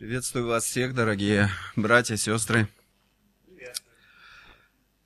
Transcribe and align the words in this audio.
Приветствую 0.00 0.46
вас 0.46 0.64
всех, 0.64 0.94
дорогие 0.94 1.50
братья, 1.76 2.16
сестры. 2.16 2.68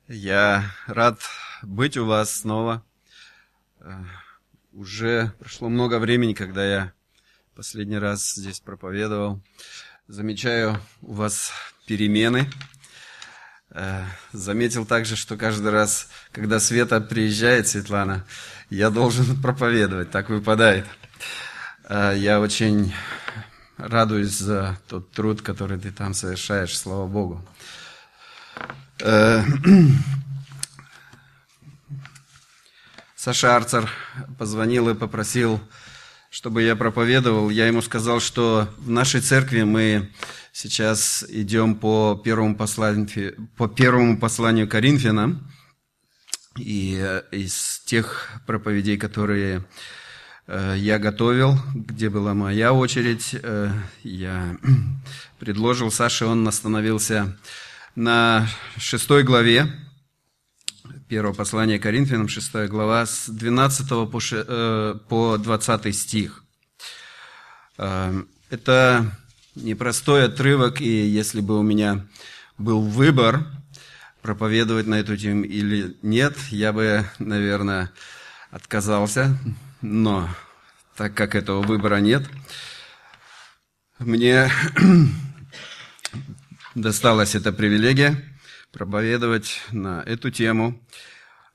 Я 0.07 0.71
рад 0.87 1.19
быть 1.61 1.97
у 1.97 2.05
вас 2.05 2.33
снова. 2.33 2.81
Э, 3.81 3.91
уже 4.71 5.33
прошло 5.37 5.67
много 5.67 5.99
времени, 5.99 6.33
когда 6.33 6.65
я 6.65 6.93
последний 7.55 7.97
раз 7.97 8.35
здесь 8.35 8.61
проповедовал. 8.61 9.41
Замечаю 10.07 10.79
у 11.01 11.11
вас 11.11 11.51
перемены. 11.85 12.49
Э, 13.71 14.05
заметил 14.31 14.85
также, 14.85 15.17
что 15.17 15.35
каждый 15.35 15.71
раз, 15.73 16.07
когда 16.31 16.61
Света 16.61 17.01
приезжает, 17.01 17.67
Светлана, 17.67 18.25
я 18.69 18.89
должен 18.89 19.41
проповедовать, 19.41 20.11
так 20.11 20.29
выпадает. 20.29 20.85
Э, 21.83 22.13
я 22.15 22.39
очень 22.39 22.93
радуюсь 23.85 24.37
за 24.37 24.77
тот 24.87 25.11
труд, 25.11 25.41
который 25.41 25.79
ты 25.79 25.91
там 25.91 26.13
совершаешь, 26.13 26.77
слава 26.77 27.07
Богу. 27.07 27.45
Э, 28.99 29.43
Саша 33.15 33.55
Арцер 33.55 33.89
позвонил 34.37 34.89
и 34.89 34.95
попросил, 34.95 35.61
чтобы 36.29 36.63
я 36.63 36.75
проповедовал. 36.75 37.49
Я 37.49 37.67
ему 37.67 37.81
сказал, 37.81 38.19
что 38.19 38.67
в 38.77 38.89
нашей 38.89 39.21
церкви 39.21 39.63
мы 39.63 40.11
сейчас 40.51 41.25
идем 41.29 41.75
по 41.75 42.21
первому 42.23 42.55
посланию, 42.55 43.49
по 43.55 43.67
первому 43.67 44.19
посланию 44.19 44.67
Коринфянам. 44.67 45.51
И 46.57 46.93
из 47.31 47.81
тех 47.85 48.29
проповедей, 48.47 48.97
которые 48.97 49.57
Э, 49.57 49.61
я 50.47 50.99
готовил, 50.99 51.57
где 51.73 52.09
была 52.09 52.33
моя 52.33 52.71
очередь. 52.71 53.35
Э, 53.41 53.71
я 54.03 54.57
предложил 55.39 55.91
Саше, 55.91 56.25
он 56.25 56.47
остановился 56.47 57.37
на 57.95 58.47
шестой 58.77 59.23
главе, 59.23 59.67
первого 61.07 61.33
послания 61.33 61.79
Коринфянам, 61.79 62.27
шестая 62.27 62.67
глава, 62.67 63.05
с 63.05 63.27
12 63.27 63.87
по 65.07 65.37
20 65.37 65.85
э, 65.85 65.91
стих. 65.91 66.43
Это 67.77 69.11
непростой 69.55 70.25
отрывок, 70.25 70.79
и 70.79 71.07
если 71.07 71.41
бы 71.41 71.59
у 71.59 71.63
меня 71.63 72.05
был 72.57 72.81
выбор 72.81 73.45
проповедовать 74.21 74.87
на 74.87 74.95
эту 74.95 75.17
тему 75.17 75.43
или 75.43 75.97
нет, 76.01 76.37
я 76.49 76.71
бы, 76.73 77.05
наверное, 77.19 77.91
отказался, 78.51 79.37
но 79.85 80.29
так 80.95 81.13
как 81.13 81.35
этого 81.35 81.61
выбора 81.61 81.97
нет, 81.97 82.27
мне 83.99 84.49
досталась 86.75 87.35
эта 87.35 87.53
привилегия 87.53 88.17
проповедовать 88.71 89.61
на 89.71 90.01
эту 90.01 90.31
тему. 90.31 90.81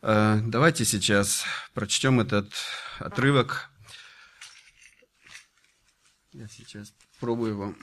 Э, 0.02 0.40
давайте 0.44 0.84
сейчас 0.84 1.44
прочтем 1.74 2.20
этот 2.20 2.52
отрывок. 2.98 3.68
Я 6.32 6.46
сейчас 6.48 6.92
пробую 7.18 7.50
его. 7.50 7.74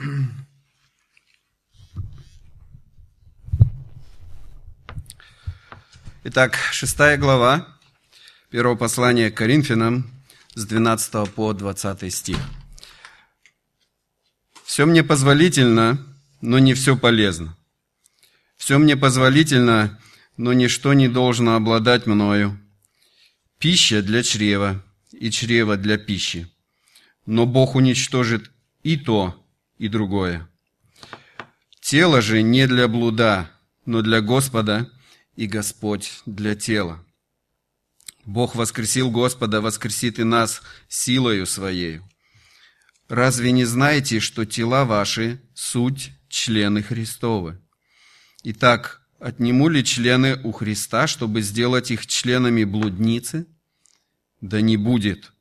Итак, 6.24 6.56
шестая 6.72 7.18
глава 7.18 7.78
первого 8.50 8.76
послания 8.76 9.30
к 9.30 9.38
Коринфянам, 9.38 10.17
с 10.58 10.66
12 10.66 11.36
по 11.36 11.54
20 11.54 12.12
стих. 12.12 12.40
«Все 14.66 14.88
мне 14.88 15.04
позволительно, 15.04 16.04
но 16.42 16.58
не 16.58 16.74
все 16.74 16.98
полезно. 16.98 17.56
Все 18.58 18.80
мне 18.80 18.98
позволительно, 18.98 20.02
но 20.36 20.54
ничто 20.54 20.94
не 20.94 21.08
должно 21.10 21.56
обладать 21.56 22.08
мною. 22.08 22.60
Пища 23.60 24.02
для 24.02 24.24
чрева, 24.24 24.84
и 25.12 25.30
чрево 25.30 25.78
для 25.78 26.00
пищи. 26.00 26.52
Но 27.28 27.46
Бог 27.46 27.76
уничтожит 27.76 28.50
и 28.82 28.98
то, 28.98 29.48
и 29.78 29.88
другое. 29.88 30.50
Тело 31.82 32.20
же 32.20 32.42
не 32.42 32.66
для 32.66 32.88
блуда, 32.88 33.52
но 33.86 34.02
для 34.02 34.22
Господа, 34.22 34.90
и 35.36 35.46
Господь 35.46 36.24
для 36.26 36.56
тела. 36.56 37.06
Бог 38.28 38.56
воскресил 38.56 39.10
Господа, 39.10 39.62
воскресит 39.62 40.20
и 40.20 40.26
нас 40.26 40.62
силою 40.90 41.46
Своею. 41.46 42.08
Разве 43.08 43.54
не 43.54 43.64
знаете, 43.64 44.20
что 44.20 44.46
тела 44.46 44.84
ваши– 44.84 45.42
суть 45.56 46.12
члены 46.28 46.84
Христовы? 46.84 47.62
Итак, 48.44 49.02
отниму 49.18 49.70
ли 49.70 49.82
члены 49.82 50.42
у 50.44 50.52
Христа, 50.52 51.08
чтобы 51.08 51.42
сделать 51.42 51.90
их 51.90 52.06
членами 52.06 52.66
блудницы? 52.66 53.48
Да 54.42 54.60
не 54.60 54.76
будет. 54.76 55.32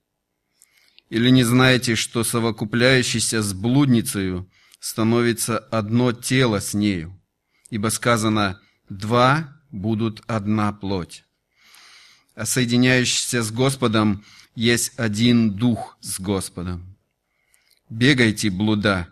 Или 1.11 1.31
не 1.31 1.43
знаете, 1.43 1.97
что 1.97 2.23
совокупляющийся 2.23 3.43
с 3.43 3.53
блудницею 3.53 4.49
становится 4.79 5.59
одно 5.59 6.13
тело 6.13 6.61
с 6.61 6.73
нею? 6.73 7.21
Ибо 7.69 7.89
сказано 7.89 8.61
«два 8.89 9.61
будут 9.73 10.23
одна 10.29 10.73
плоть» 10.73 11.26
соединяющийся 12.45 13.43
с 13.43 13.51
Господом 13.51 14.25
есть 14.55 14.93
один 14.97 15.53
дух 15.53 15.97
с 16.01 16.21
Господом. 16.21 16.97
Бегайте, 17.89 18.51
блуда. 18.51 19.09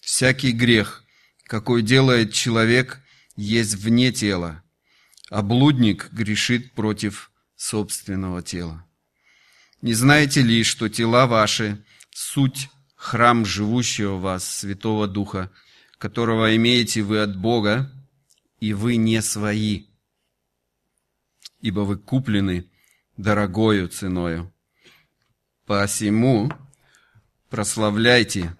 Всякий 0.00 0.52
грех, 0.52 1.04
какой 1.44 1.82
делает 1.82 2.32
человек, 2.32 3.00
есть 3.36 3.74
вне 3.74 4.12
тела, 4.12 4.62
а 5.30 5.42
блудник 5.42 6.10
грешит 6.12 6.72
против 6.72 7.30
собственного 7.56 8.42
тела. 8.42 8.86
Не 9.82 9.94
знаете 9.94 10.42
ли, 10.42 10.62
что 10.62 10.88
тела 10.88 11.26
ваши– 11.26 11.84
суть 12.10 12.70
храм 12.94 13.44
живущего 13.44 14.14
в 14.14 14.22
вас 14.22 14.48
Святого 14.48 15.08
Духа, 15.08 15.50
которого 15.98 16.54
имеете 16.56 17.02
вы 17.02 17.20
от 17.20 17.36
Бога, 17.36 17.90
и 18.60 18.72
вы 18.72 18.96
не 18.96 19.20
свои– 19.20 19.86
ибо 21.64 21.80
вы 21.80 21.96
куплены 21.96 22.70
дорогою 23.16 23.88
ценою. 23.88 24.52
Посему 25.64 26.52
прославляйте 27.48 28.54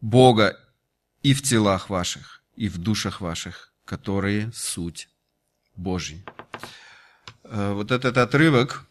Бога 0.00 0.58
и 1.22 1.34
в 1.34 1.42
телах 1.42 1.90
ваших, 1.90 2.42
и 2.56 2.68
в 2.68 2.78
душах 2.78 3.20
ваших, 3.20 3.72
которые 3.84 4.50
суть 4.52 5.08
Божьи. 5.76 6.24
Э, 7.44 7.72
вот 7.74 7.92
этот 7.92 8.18
отрывок, 8.18 8.88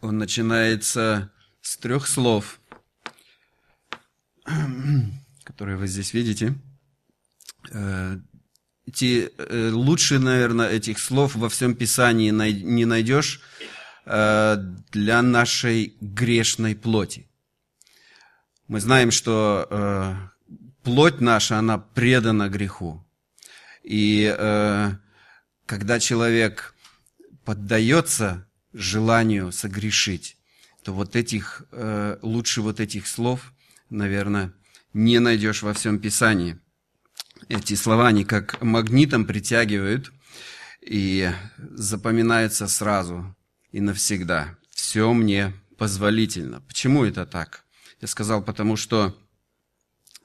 он 0.00 0.16
начинается 0.16 1.32
с 1.60 1.76
трех 1.76 2.06
слов, 2.06 2.60
которые 5.42 5.76
вы 5.76 5.88
здесь 5.88 6.14
видите. 6.14 6.54
Эти, 8.86 9.30
э, 9.38 9.70
лучше, 9.70 10.18
наверное, 10.18 10.68
этих 10.68 10.98
слов 10.98 11.34
во 11.36 11.48
всем 11.48 11.74
Писании 11.74 12.30
не 12.30 12.84
найдешь 12.84 13.40
э, 14.04 14.56
для 14.92 15.22
нашей 15.22 15.96
грешной 16.00 16.74
плоти. 16.74 17.26
Мы 18.68 18.80
знаем, 18.80 19.10
что 19.10 19.66
э, 19.70 20.14
плоть 20.82 21.20
наша, 21.20 21.58
она 21.58 21.78
предана 21.78 22.48
греху. 22.48 23.00
И 23.82 24.34
когда 25.66 26.00
человек 26.00 26.74
поддается 27.44 28.48
желанию 28.72 29.52
согрешить, 29.52 30.38
то 30.82 30.94
вот 30.94 31.16
этих, 31.16 31.64
лучше 32.22 32.62
вот 32.62 32.80
этих 32.80 33.06
слов, 33.06 33.52
наверное, 33.90 34.54
не 34.94 35.18
найдешь 35.18 35.62
во 35.62 35.74
всем 35.74 35.98
Писании 35.98 36.58
эти 37.48 37.74
слова, 37.74 38.08
они 38.08 38.24
как 38.24 38.60
магнитом 38.62 39.24
притягивают 39.24 40.12
и 40.80 41.30
запоминаются 41.58 42.68
сразу 42.68 43.34
и 43.72 43.80
навсегда. 43.80 44.56
Все 44.70 45.12
мне 45.12 45.52
позволительно. 45.78 46.60
Почему 46.62 47.04
это 47.04 47.26
так? 47.26 47.64
Я 48.00 48.08
сказал, 48.08 48.42
потому 48.42 48.76
что 48.76 49.16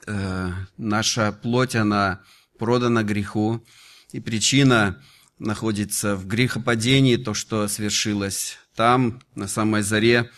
э, 0.05 0.51
наша 0.77 1.31
плоть, 1.31 1.75
она 1.75 2.21
продана 2.57 3.03
греху, 3.03 3.65
и 4.11 4.19
причина 4.19 5.01
находится 5.37 6.15
в 6.15 6.27
грехопадении, 6.27 7.15
то, 7.15 7.33
что 7.33 7.67
свершилось 7.67 8.57
там, 8.75 9.21
на 9.35 9.47
самой 9.47 9.81
заре 9.81 10.29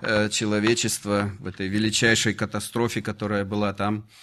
э, 0.00 0.28
человечества, 0.28 1.32
в 1.40 1.46
этой 1.46 1.68
величайшей 1.68 2.34
катастрофе, 2.34 3.02
которая 3.02 3.44
была 3.44 3.72
там– 3.72 4.08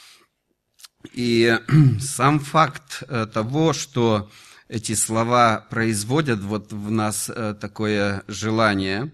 и 1.13 1.59
сам 2.00 2.39
факт 2.39 3.03
э, 3.07 3.25
того, 3.31 3.74
что 3.74 4.30
эти 4.68 4.94
слова 4.94 5.65
производят 5.69 6.39
вот 6.39 6.71
в 6.71 6.92
нас 6.92 7.30
э, 7.30 7.56
такое 7.59 8.24
желание, 8.27 9.12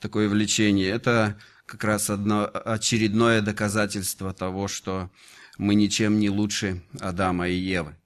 такое 0.00 0.28
влечение, 0.28 0.90
это 0.90 1.38
как 1.66 1.84
раз 1.84 2.10
одно, 2.10 2.50
очередное 2.52 3.40
доказательство 3.40 4.34
того, 4.34 4.68
что 4.68 5.10
мы 5.56 5.74
ничем 5.74 6.18
не 6.18 6.30
лучше 6.30 6.82
Адама 7.00 7.48
и 7.48 7.54
Евы. 7.54 7.96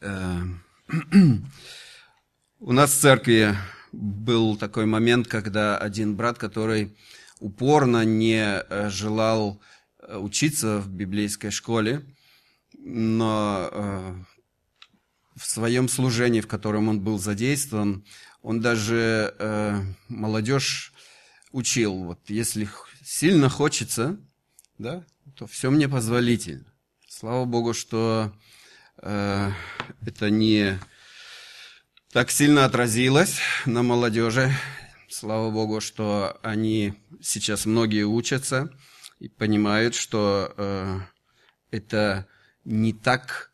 Э, 0.00 0.42
у 2.60 2.72
нас 2.72 2.92
в 2.92 3.00
церкви 3.00 3.56
был 3.92 4.56
такой 4.56 4.86
момент, 4.86 5.28
когда 5.28 5.78
один 5.78 6.16
брат, 6.16 6.38
который 6.38 6.94
упорно 7.40 8.04
не 8.04 8.62
желал 8.90 9.60
учиться 10.08 10.78
в 10.78 10.88
библейской 10.88 11.50
школе, 11.50 12.04
но 12.78 14.16
в 15.34 15.44
своем 15.44 15.88
служении, 15.88 16.40
в 16.40 16.46
котором 16.46 16.88
он 16.88 17.00
был 17.00 17.18
задействован, 17.18 18.04
он 18.42 18.60
даже 18.60 19.94
молодежь 20.08 20.92
учил, 21.52 22.04
вот 22.04 22.20
если 22.28 22.68
сильно 23.02 23.48
хочется, 23.48 24.18
да, 24.78 25.04
то 25.36 25.46
все 25.46 25.70
мне 25.70 25.88
позволительно. 25.88 26.72
Слава 27.08 27.46
Богу, 27.46 27.72
что 27.72 28.32
э, 28.98 29.50
это 30.04 30.28
не 30.28 30.78
так 32.12 32.30
сильно 32.30 32.66
отразилось 32.66 33.38
на 33.64 33.82
молодежи. 33.82 34.52
Слава 35.08 35.50
Богу, 35.50 35.80
что 35.80 36.38
они 36.42 36.94
сейчас 37.22 37.64
многие 37.64 38.04
учатся 38.04 38.70
и 39.18 39.28
понимают, 39.28 39.94
что 39.94 40.52
э, 40.56 41.00
это 41.70 42.26
не 42.64 42.92
так 42.92 43.50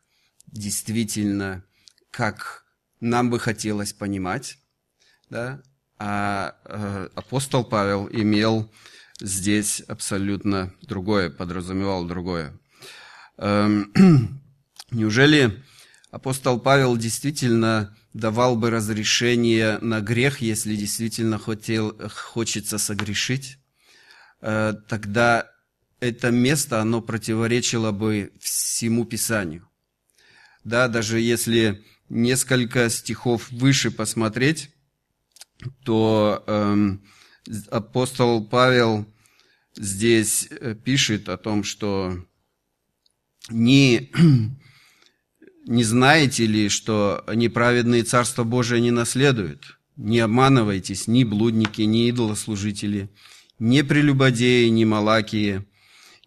действительно, 0.47 1.63
как 2.11 2.65
нам 2.99 3.29
бы 3.29 3.39
хотелось 3.39 3.93
понимать, 3.93 4.57
да, 5.29 5.61
а 5.97 6.55
э, 6.65 7.09
апостол 7.15 7.63
Павел 7.63 8.07
имел 8.11 8.71
здесь 9.19 9.81
абсолютно 9.81 10.73
другое, 10.81 11.29
подразумевал 11.29 12.05
другое. 12.05 12.57
Эм, 13.37 13.91
неужели 14.91 15.63
апостол 16.11 16.59
Павел 16.59 16.97
действительно 16.97 17.95
давал 18.13 18.55
бы 18.55 18.69
разрешение 18.69 19.79
на 19.79 20.01
грех, 20.01 20.41
если 20.41 20.75
действительно 20.75 21.39
хотел, 21.39 21.97
хочется 22.09 22.77
согрешить? 22.77 23.57
Э, 24.41 24.73
тогда 24.87 25.52
это 26.03 26.31
место, 26.31 26.81
оно 26.81 27.01
противоречило 27.01 27.91
бы 27.91 28.31
всему 28.39 29.05
Писанию. 29.05 29.67
Да, 30.63 30.87
даже 30.87 31.19
если 31.19 31.83
несколько 32.09 32.89
стихов 32.89 33.49
выше 33.51 33.91
посмотреть, 33.91 34.69
то 35.83 36.43
эм, 36.47 37.03
апостол 37.71 38.45
Павел 38.45 39.05
здесь 39.75 40.47
э, 40.49 40.75
пишет 40.75 41.29
о 41.29 41.37
том, 41.37 41.63
что 41.63 42.17
не, 43.49 44.11
не 45.65 45.83
знаете 45.83 46.45
ли, 46.45 46.69
что 46.69 47.23
неправедные 47.33 48.03
Царство 48.03 48.43
Божие 48.43 48.81
не 48.81 48.91
наследуют? 48.91 49.79
Не 49.95 50.19
обманывайтесь, 50.19 51.07
ни 51.07 51.23
блудники, 51.23 51.81
ни 51.83 52.09
идолослужители, 52.09 53.09
ни 53.59 53.81
прелюбодеи, 53.81 54.67
ни 54.69 54.85
малакии, 54.85 55.65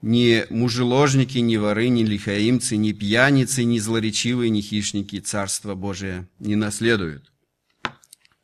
ни 0.02 0.44
мужеложники, 0.50 1.38
ни 1.38 1.56
воры, 1.56 1.88
ни 1.88 2.02
лихаимцы, 2.02 2.76
ни 2.76 2.92
пьяницы, 2.92 3.64
ни 3.64 3.78
злоречивые, 3.78 4.50
ни 4.50 4.60
хищники 4.60 5.20
Царство 5.20 5.74
Божие 5.74 6.28
не 6.38 6.56
наследуют. 6.56 7.32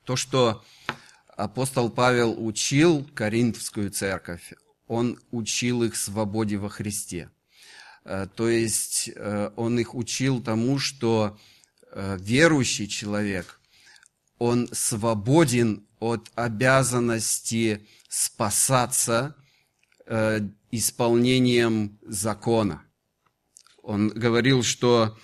То, 0.04 0.16
что 0.16 0.64
апостол 1.36 1.90
Павел 1.90 2.34
учил 2.44 3.06
Коринфскую 3.14 3.90
церковь, 3.90 4.52
он 4.86 5.18
учил 5.30 5.82
их 5.82 5.96
свободе 5.96 6.56
во 6.56 6.68
Христе. 6.68 7.30
Э, 8.04 8.26
то 8.34 8.48
есть 8.48 9.10
э, 9.14 9.50
он 9.56 9.78
их 9.78 9.94
учил 9.94 10.42
тому, 10.42 10.78
что 10.78 11.38
э, 11.90 12.18
верующий 12.20 12.88
человек, 12.88 13.60
он 14.38 14.68
свободен 14.72 15.86
от 16.00 16.30
обязанности 16.34 17.86
спасаться 18.08 19.36
исполнением 20.72 21.98
закона. 22.02 22.82
Он 23.82 24.08
говорил, 24.08 24.64
что 24.64 25.16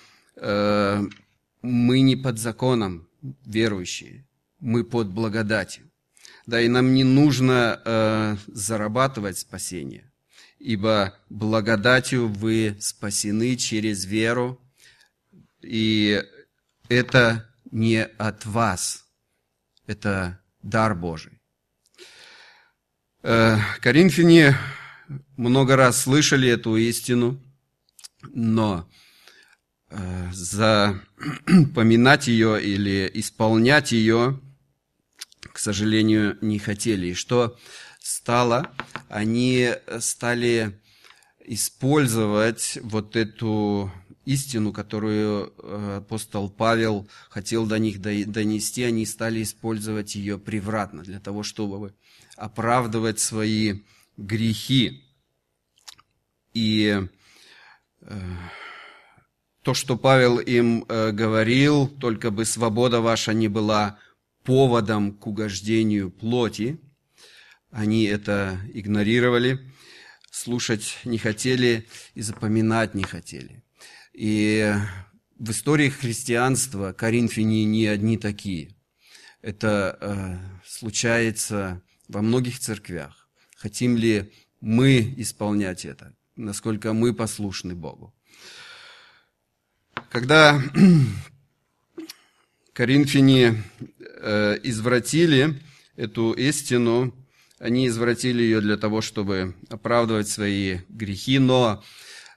мы 1.61 1.99
не 2.01 2.15
под 2.15 2.39
законом 2.39 3.09
верующие, 3.45 4.25
мы 4.59 4.83
под 4.83 5.09
благодатью. 5.09 5.89
Да, 6.45 6.59
и 6.59 6.67
нам 6.67 6.93
не 6.93 7.03
нужно 7.03 7.79
э, 7.83 8.37
зарабатывать 8.47 9.37
спасение, 9.37 10.11
ибо 10.57 11.15
благодатью 11.29 12.27
вы 12.27 12.75
спасены 12.79 13.55
через 13.55 14.05
веру, 14.05 14.59
и 15.61 16.23
это 16.87 17.47
не 17.69 18.03
от 18.03 18.47
вас, 18.47 19.05
это 19.85 20.39
дар 20.63 20.95
Божий. 20.95 21.39
Э, 23.21 23.57
Коринфяне 23.81 24.57
много 25.37 25.75
раз 25.75 26.03
слышали 26.03 26.49
эту 26.49 26.75
истину, 26.77 27.41
но 28.33 28.89
э, 29.89 30.29
запоминать 30.31 32.27
ее 32.27 32.61
или 32.63 33.09
исполнять 33.13 33.91
ее 33.91 34.39
к 35.51 35.57
сожалению, 35.59 36.37
не 36.41 36.59
хотели. 36.59 37.07
И 37.07 37.13
что 37.13 37.57
стало? 38.01 38.71
Они 39.09 39.73
стали 39.99 40.79
использовать 41.45 42.77
вот 42.81 43.15
эту 43.15 43.91
истину, 44.25 44.71
которую 44.71 45.53
э, 45.57 45.97
апостол 45.97 46.49
Павел 46.49 47.09
хотел 47.29 47.65
до 47.65 47.79
них 47.79 47.99
донести, 48.01 48.83
они 48.83 49.05
стали 49.05 49.41
использовать 49.41 50.15
ее 50.15 50.37
превратно 50.37 51.03
для 51.03 51.19
того, 51.19 51.43
чтобы 51.43 51.93
оправдывать 52.37 53.19
свои 53.19 53.81
грехи. 54.19 55.03
И 56.53 57.01
э, 58.01 58.19
то, 59.63 59.73
что 59.73 59.97
Павел 59.97 60.39
им 60.39 60.85
э, 60.87 61.11
говорил, 61.11 61.87
только 61.87 62.31
бы 62.31 62.45
свобода 62.45 63.01
ваша 63.01 63.33
не 63.33 63.47
была 63.47 63.99
поводом 64.43 65.13
к 65.13 65.27
угождению 65.27 66.11
плоти. 66.11 66.79
Они 67.71 68.05
это 68.05 68.59
игнорировали, 68.73 69.59
слушать 70.31 70.97
не 71.05 71.17
хотели 71.17 71.87
и 72.15 72.21
запоминать 72.21 72.95
не 72.95 73.03
хотели. 73.03 73.63
И 74.13 74.73
в 75.37 75.51
истории 75.51 75.89
христианства 75.89 76.91
коринфяне 76.93 77.63
не 77.63 77.87
одни 77.87 78.17
такие. 78.17 78.75
Это 79.41 79.97
э, 80.01 80.37
случается 80.65 81.81
во 82.09 82.21
многих 82.21 82.59
церквях. 82.59 83.18
Хотим 83.59 83.97
ли 83.97 84.31
мы 84.61 85.13
исполнять 85.17 85.83
это? 85.83 86.15
Насколько 86.37 86.93
мы 86.93 87.13
послушны 87.13 87.75
Богу? 87.75 88.13
Когда 90.09 90.61
коринфяне 92.73 93.61
э, 94.21 94.59
извратили 94.63 95.61
эту 95.97 96.31
истину, 96.31 97.13
они 97.59 97.87
извратили 97.87 98.41
ее 98.41 98.61
для 98.61 98.77
того, 98.77 99.01
чтобы 99.01 99.55
оправдывать 99.69 100.29
свои 100.29 100.77
грехи, 100.87 101.37
но 101.37 101.83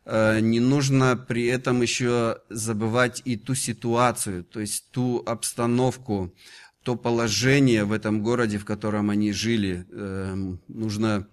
э, 0.04 0.40
не 0.40 0.58
нужно 0.58 1.16
при 1.16 1.46
этом 1.46 1.82
еще 1.82 2.38
забывать 2.48 3.22
и 3.24 3.36
ту 3.36 3.54
ситуацию, 3.54 4.42
то 4.42 4.58
есть 4.58 4.90
ту 4.90 5.22
обстановку, 5.24 6.34
то 6.82 6.96
положение 6.96 7.84
в 7.84 7.92
этом 7.92 8.22
городе, 8.22 8.58
в 8.58 8.64
котором 8.64 9.10
они 9.10 9.32
жили. 9.32 9.86
Э, 9.90 10.34
нужно 10.68 11.28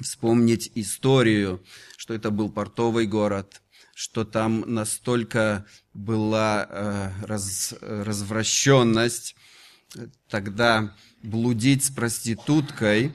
вспомнить 0.00 0.70
историю, 0.74 1.62
что 1.96 2.14
это 2.14 2.30
был 2.30 2.50
портовый 2.50 3.06
город, 3.06 3.62
что 3.94 4.24
там 4.24 4.64
настолько 4.66 5.66
была 5.94 6.66
э, 6.68 7.10
раз, 7.24 7.74
развращенность, 7.80 9.36
тогда 10.28 10.94
блудить 11.22 11.84
с 11.84 11.90
проституткой 11.90 13.12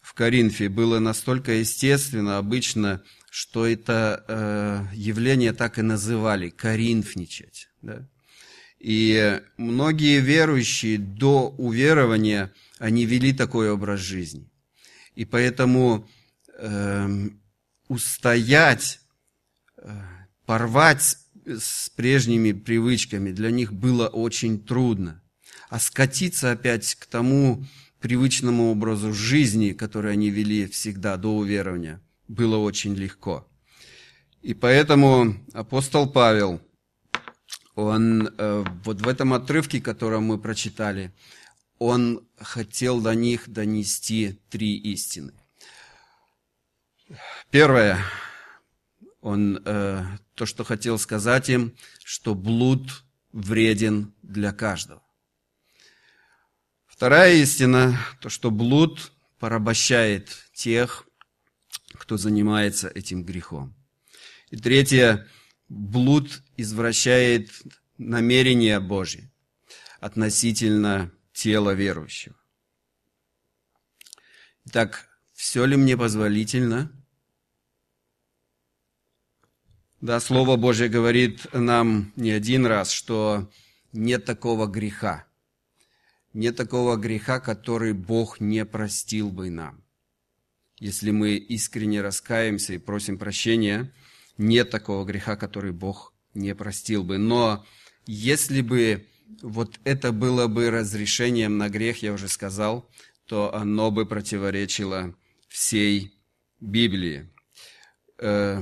в 0.00 0.14
Коринфе 0.14 0.68
было 0.68 0.98
настолько 0.98 1.52
естественно, 1.52 2.38
обычно, 2.38 3.02
что 3.30 3.66
это 3.66 4.24
э, 4.26 4.94
явление 4.94 5.52
так 5.52 5.78
и 5.78 5.82
называли– 5.82 6.50
коринфничать. 6.50 7.68
Да? 7.80 8.08
И 8.82 9.40
многие 9.58 10.18
верующие 10.18 10.98
до 10.98 11.50
уверования, 11.56 12.52
они 12.78 13.06
вели 13.06 13.32
такой 13.32 13.70
образ 13.70 14.00
жизни. 14.00 14.50
И 15.14 15.24
поэтому 15.24 16.08
э, 16.58 17.28
устоять, 17.86 18.98
порвать 20.46 21.16
с 21.46 21.90
прежними 21.90 22.50
привычками 22.50 23.30
для 23.30 23.52
них 23.52 23.72
было 23.72 24.08
очень 24.08 24.58
трудно. 24.58 25.22
А 25.68 25.78
скатиться 25.78 26.50
опять 26.50 26.96
к 26.96 27.06
тому 27.06 27.64
привычному 28.00 28.72
образу 28.72 29.12
жизни, 29.12 29.74
который 29.74 30.12
они 30.12 30.28
вели 30.30 30.66
всегда 30.66 31.16
до 31.16 31.36
уверования, 31.36 32.00
было 32.26 32.56
очень 32.56 32.96
легко. 32.96 33.48
И 34.40 34.54
поэтому 34.54 35.36
апостол 35.52 36.10
Павел, 36.10 36.60
он 37.74 38.28
э, 38.36 38.64
вот 38.84 39.00
в 39.00 39.08
этом 39.08 39.32
отрывке, 39.32 39.80
который 39.80 40.20
мы 40.20 40.38
прочитали, 40.38 41.12
он 41.78 42.26
хотел 42.38 43.00
до 43.00 43.14
них 43.14 43.48
донести 43.48 44.40
три 44.50 44.76
истины. 44.76 45.32
Первое, 47.50 47.98
он 49.20 49.62
э, 49.64 50.04
то, 50.34 50.46
что 50.46 50.64
хотел 50.64 50.98
сказать 50.98 51.48
им, 51.48 51.76
что 52.04 52.34
блуд 52.34 53.04
вреден 53.32 54.14
для 54.22 54.52
каждого. 54.52 55.02
Вторая 56.86 57.34
истина, 57.34 57.98
то, 58.20 58.28
что 58.28 58.50
блуд 58.50 59.12
порабощает 59.38 60.28
тех, 60.54 61.06
кто 61.94 62.16
занимается 62.16 62.88
этим 62.88 63.24
грехом. 63.24 63.74
И 64.50 64.56
третье, 64.56 65.26
блуд 65.72 66.42
извращает 66.58 67.50
намерения 67.96 68.78
Божьи 68.78 69.30
относительно 70.00 71.10
тела 71.32 71.70
верующего. 71.70 72.36
Итак, 74.66 75.08
все 75.32 75.64
ли 75.64 75.76
мне 75.76 75.96
позволительно? 75.96 76.92
Да, 80.02 80.20
Слово 80.20 80.56
Божье 80.56 80.88
говорит 80.88 81.46
нам 81.54 82.12
не 82.16 82.32
один 82.32 82.66
раз, 82.66 82.90
что 82.90 83.50
нет 83.92 84.24
такого 84.24 84.66
греха. 84.66 85.26
Нет 86.34 86.56
такого 86.56 86.96
греха, 86.96 87.40
который 87.40 87.92
Бог 87.92 88.40
не 88.40 88.64
простил 88.66 89.30
бы 89.30 89.50
нам. 89.50 89.82
Если 90.78 91.12
мы 91.12 91.36
искренне 91.36 92.02
раскаемся 92.02 92.74
и 92.74 92.78
просим 92.78 93.18
прощения, 93.18 93.92
нет 94.42 94.70
такого 94.70 95.04
греха, 95.04 95.36
который 95.36 95.72
Бог 95.72 96.12
не 96.34 96.54
простил 96.54 97.04
бы. 97.04 97.18
Но 97.18 97.64
если 98.06 98.60
бы 98.60 99.06
вот 99.40 99.80
это 99.84 100.12
было 100.12 100.46
бы 100.46 100.70
разрешением 100.70 101.58
на 101.58 101.68
грех, 101.68 102.02
я 102.02 102.12
уже 102.12 102.28
сказал, 102.28 102.90
то 103.26 103.54
оно 103.54 103.90
бы 103.90 104.04
противоречило 104.04 105.14
всей 105.48 106.12
Библии. 106.60 107.30
Э, 108.18 108.60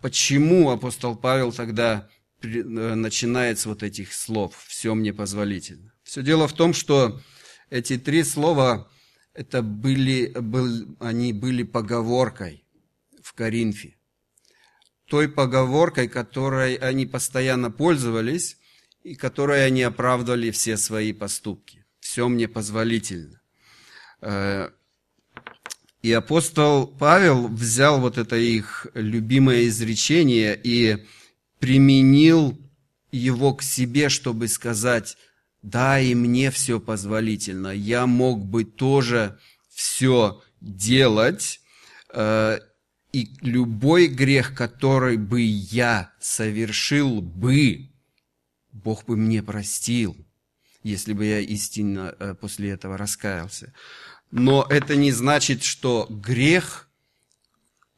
почему 0.00 0.70
апостол 0.70 1.16
Павел 1.16 1.52
тогда 1.52 2.08
э, 2.42 2.46
начинает 2.46 3.58
с 3.58 3.66
вот 3.66 3.82
этих 3.82 4.12
слов 4.12 4.54
«все 4.66 4.94
мне 4.94 5.12
позволительно»? 5.12 5.92
Все 6.02 6.22
дело 6.22 6.48
в 6.48 6.52
том, 6.52 6.74
что 6.74 7.20
эти 7.70 7.98
три 7.98 8.24
слова, 8.24 8.90
это 9.32 9.62
были, 9.62 10.32
был, 10.38 10.96
они 10.98 11.32
были 11.32 11.62
поговоркой 11.62 12.64
в 13.22 13.32
Коринфе. 13.32 13.96
Той 15.10 15.28
поговоркой, 15.28 16.06
которой 16.06 16.76
они 16.76 17.04
постоянно 17.04 17.72
пользовались, 17.72 18.58
и 19.02 19.16
которой 19.16 19.66
они 19.66 19.82
оправдывали 19.82 20.52
все 20.52 20.76
свои 20.76 21.12
поступки. 21.12 21.84
Все 21.98 22.28
мне 22.28 22.46
позволительно. 22.46 23.40
Э, 24.20 24.68
и 26.00 26.12
апостол 26.12 26.86
Павел 26.86 27.48
взял 27.48 27.98
вот 28.00 28.18
это 28.18 28.36
их 28.36 28.86
любимое 28.94 29.66
изречение 29.66 30.58
и 30.62 31.04
применил 31.58 32.56
его 33.10 33.52
к 33.54 33.62
себе, 33.64 34.10
чтобы 34.10 34.46
сказать, 34.46 35.16
да, 35.60 35.98
и 35.98 36.14
мне 36.14 36.52
все 36.52 36.78
позволительно, 36.78 37.74
я 37.74 38.06
мог 38.06 38.44
бы 38.46 38.62
тоже 38.62 39.40
все 39.74 40.40
делать, 40.60 41.60
э, 42.14 42.60
и 43.12 43.30
любой 43.40 44.06
грех, 44.06 44.54
который 44.54 45.16
бы 45.16 45.40
я 45.40 46.12
совершил 46.20 47.20
бы, 47.20 47.90
Бог 48.72 49.04
бы 49.04 49.16
мне 49.16 49.42
простил, 49.42 50.16
если 50.82 51.12
бы 51.12 51.26
я 51.26 51.40
истинно 51.40 52.14
э, 52.18 52.34
после 52.34 52.70
этого 52.70 52.96
раскаялся. 52.96 53.72
Но 54.30 54.64
это 54.68 54.94
не 54.96 55.10
значит, 55.10 55.62
что 55.64 56.06
грех, 56.08 56.88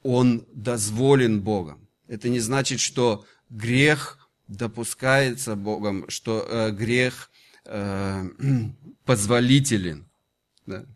он 0.02 0.46
дозволен 0.52 1.42
Богом. 1.42 1.88
Это 2.08 2.28
не 2.28 2.40
значит, 2.40 2.80
что 2.80 3.24
грех 3.50 4.18
допускается 4.48 5.56
Богом, 5.56 6.08
что 6.08 6.46
э, 6.48 6.70
грех 6.70 7.30
э, 7.64 8.28
позволителен. 9.04 10.08
Да? 10.66 10.86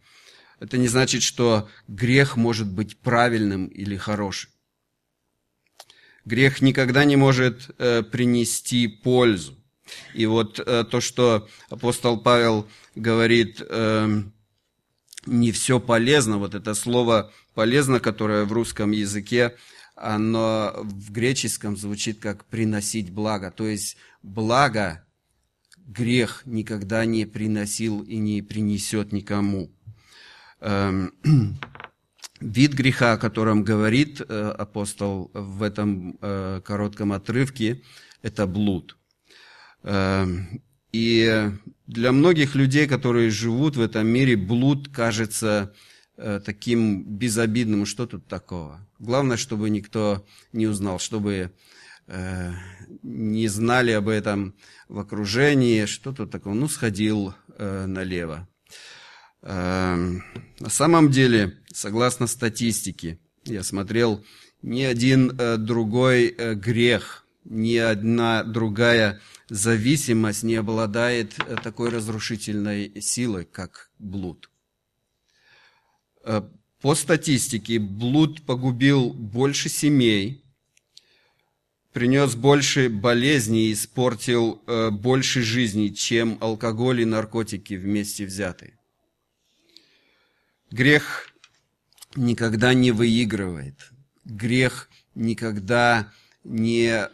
Это 0.58 0.78
не 0.78 0.88
значит, 0.88 1.22
что 1.22 1.68
грех 1.86 2.36
может 2.36 2.70
быть 2.70 2.96
правильным 2.96 3.66
или 3.66 3.96
хорошим. 3.96 4.50
Грех 6.24 6.60
никогда 6.60 7.04
не 7.04 7.16
может 7.16 7.70
э, 7.78 8.02
принести 8.02 8.88
пользу. 8.88 9.56
И 10.14 10.26
вот 10.26 10.58
э, 10.58 10.84
то, 10.84 11.00
что 11.00 11.48
апостол 11.70 12.18
Павел 12.18 12.68
говорит, 12.96 13.60
э, 13.60 14.22
не 15.26 15.52
все 15.52 15.78
полезно, 15.78 16.38
вот 16.38 16.54
это 16.54 16.74
слово 16.74 17.32
полезно, 17.54 18.00
которое 18.00 18.44
в 18.44 18.52
русском 18.52 18.90
языке, 18.90 19.56
оно 19.94 20.72
в 20.82 21.12
греческом 21.12 21.76
звучит 21.76 22.18
как 22.18 22.44
приносить 22.46 23.10
благо. 23.10 23.50
То 23.50 23.66
есть 23.66 23.96
благо 24.22 25.06
грех 25.86 26.42
никогда 26.44 27.04
не 27.04 27.24
приносил 27.24 28.02
и 28.02 28.16
не 28.16 28.42
принесет 28.42 29.12
никому. 29.12 29.70
Эм, 30.60 31.12
вид 32.40 32.72
греха, 32.72 33.12
о 33.12 33.18
котором 33.18 33.62
говорит 33.62 34.20
э, 34.20 34.54
апостол 34.58 35.30
в 35.34 35.62
этом 35.62 36.18
э, 36.20 36.60
коротком 36.64 37.12
отрывке, 37.12 37.82
это 38.22 38.46
блуд. 38.46 38.96
Эм, 39.82 40.62
и 40.92 41.50
для 41.86 42.12
многих 42.12 42.54
людей, 42.54 42.86
которые 42.86 43.30
живут 43.30 43.76
в 43.76 43.80
этом 43.80 44.06
мире, 44.06 44.36
блуд 44.36 44.88
кажется 44.88 45.74
э, 46.16 46.40
таким 46.44 47.04
безобидным. 47.04 47.84
Что 47.84 48.06
тут 48.06 48.26
такого? 48.26 48.86
Главное, 48.98 49.36
чтобы 49.36 49.68
никто 49.68 50.26
не 50.52 50.66
узнал, 50.66 50.98
чтобы 50.98 51.52
не 53.02 53.48
знали 53.48 53.90
об 53.90 54.08
этом 54.08 54.54
в 54.88 55.00
окружении. 55.00 55.86
Что 55.86 56.12
тут 56.12 56.30
такого? 56.30 56.54
Ну, 56.54 56.68
сходил 56.68 57.34
налево. 57.58 58.48
Эм, 59.48 60.24
на 60.60 60.70
самом 60.70 61.10
деле, 61.10 61.58
согласно 61.72 62.26
статистике, 62.26 63.18
я 63.44 63.62
смотрел, 63.62 64.24
ни 64.62 64.82
один 64.82 65.36
другой 65.64 66.34
грех, 66.56 67.26
ни 67.44 67.76
одна 67.76 68.42
другая 68.42 69.20
зависимость 69.48 70.42
не 70.42 70.56
обладает 70.56 71.34
э, 71.38 71.56
такой 71.62 71.90
разрушительной 71.90 73.00
силой, 73.00 73.44
как 73.44 73.90
блуд. 73.98 74.50
Э, 76.24 76.42
по 76.80 76.94
статистике, 76.94 77.78
блуд 77.78 78.42
погубил 78.42 79.12
больше 79.12 79.68
семей, 79.68 80.44
принес 81.92 82.34
больше 82.34 82.88
болезней 82.88 83.68
и 83.68 83.72
испортил 83.72 84.62
э, 84.66 84.90
больше 84.90 85.42
жизней, 85.42 85.94
чем 85.94 86.38
алкоголь 86.40 87.00
и 87.02 87.04
наркотики 87.04 87.74
вместе 87.74 88.26
взятые. 88.26 88.75
Грех 90.76 91.32
никогда 92.16 92.74
не 92.74 92.90
выигрывает. 92.90 93.90
Грех 94.24 94.90
никогда 95.14 96.12
не 96.44 97.08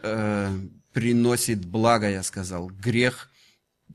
приносит 0.91 1.65
благо, 1.65 2.09
я 2.09 2.23
сказал. 2.23 2.67
Грех 2.67 3.31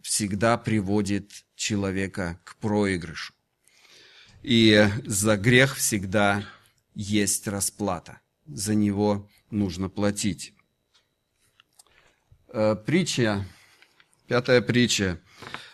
всегда 0.03 0.57
приводит 0.57 1.45
человека 1.55 2.41
к 2.45 2.57
проигрышу. 2.57 3.35
И 4.43 4.89
за 5.05 5.37
грех 5.37 5.77
всегда 5.77 6.47
есть 6.95 7.47
расплата. 7.47 8.21
За 8.47 8.75
него 8.75 9.29
нужно 9.51 9.91
платить. 9.91 10.55
Э, 12.49 12.75
притча, 12.75 13.45
пятая 14.29 14.63
притча 14.63 15.21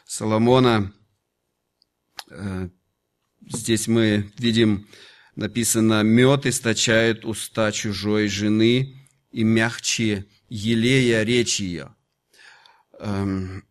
Соломона. 0.04 0.92
Э, 2.28 2.68
здесь 3.48 3.88
мы 3.88 4.30
видим 4.38 4.86
написано, 5.36 6.02
мед 6.02 6.46
источает 6.46 7.24
уста 7.24 7.72
чужой 7.72 8.28
жены, 8.28 9.04
и 9.32 9.42
мягче 9.42 10.26
елея 10.48 11.22
речь 11.24 11.58
ее. 11.60 11.94
Эм, 13.00 13.64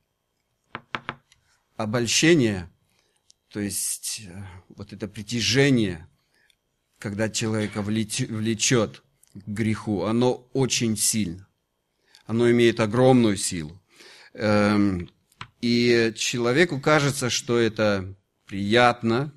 обольщение, 1.77 2.70
то 3.50 3.60
есть 3.62 4.24
э, 4.27 4.44
вот 4.68 4.92
это 4.92 5.08
притяжение, 5.08 6.08
когда 7.00 7.30
человека 7.30 7.82
влечет 7.82 9.03
к 9.34 9.48
греху, 9.48 10.03
оно 10.03 10.50
очень 10.53 10.98
сильно. 10.98 11.48
Оно 12.25 12.50
имеет 12.51 12.80
огромную 12.80 13.38
силу. 13.38 13.82
Эм, 14.34 15.10
и 15.62 16.13
человеку 16.15 16.82
кажется, 16.82 17.30
что 17.30 17.58
это 17.58 18.13
приятно, 18.46 19.34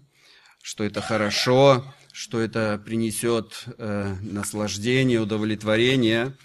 что 0.66 0.82
это 0.82 1.00
хорошо, 1.00 1.84
что 2.10 2.40
это 2.40 2.82
принесет 2.84 3.66
э, 3.78 4.16
наслаждение, 4.20 5.20
удовлетворение. 5.20 6.36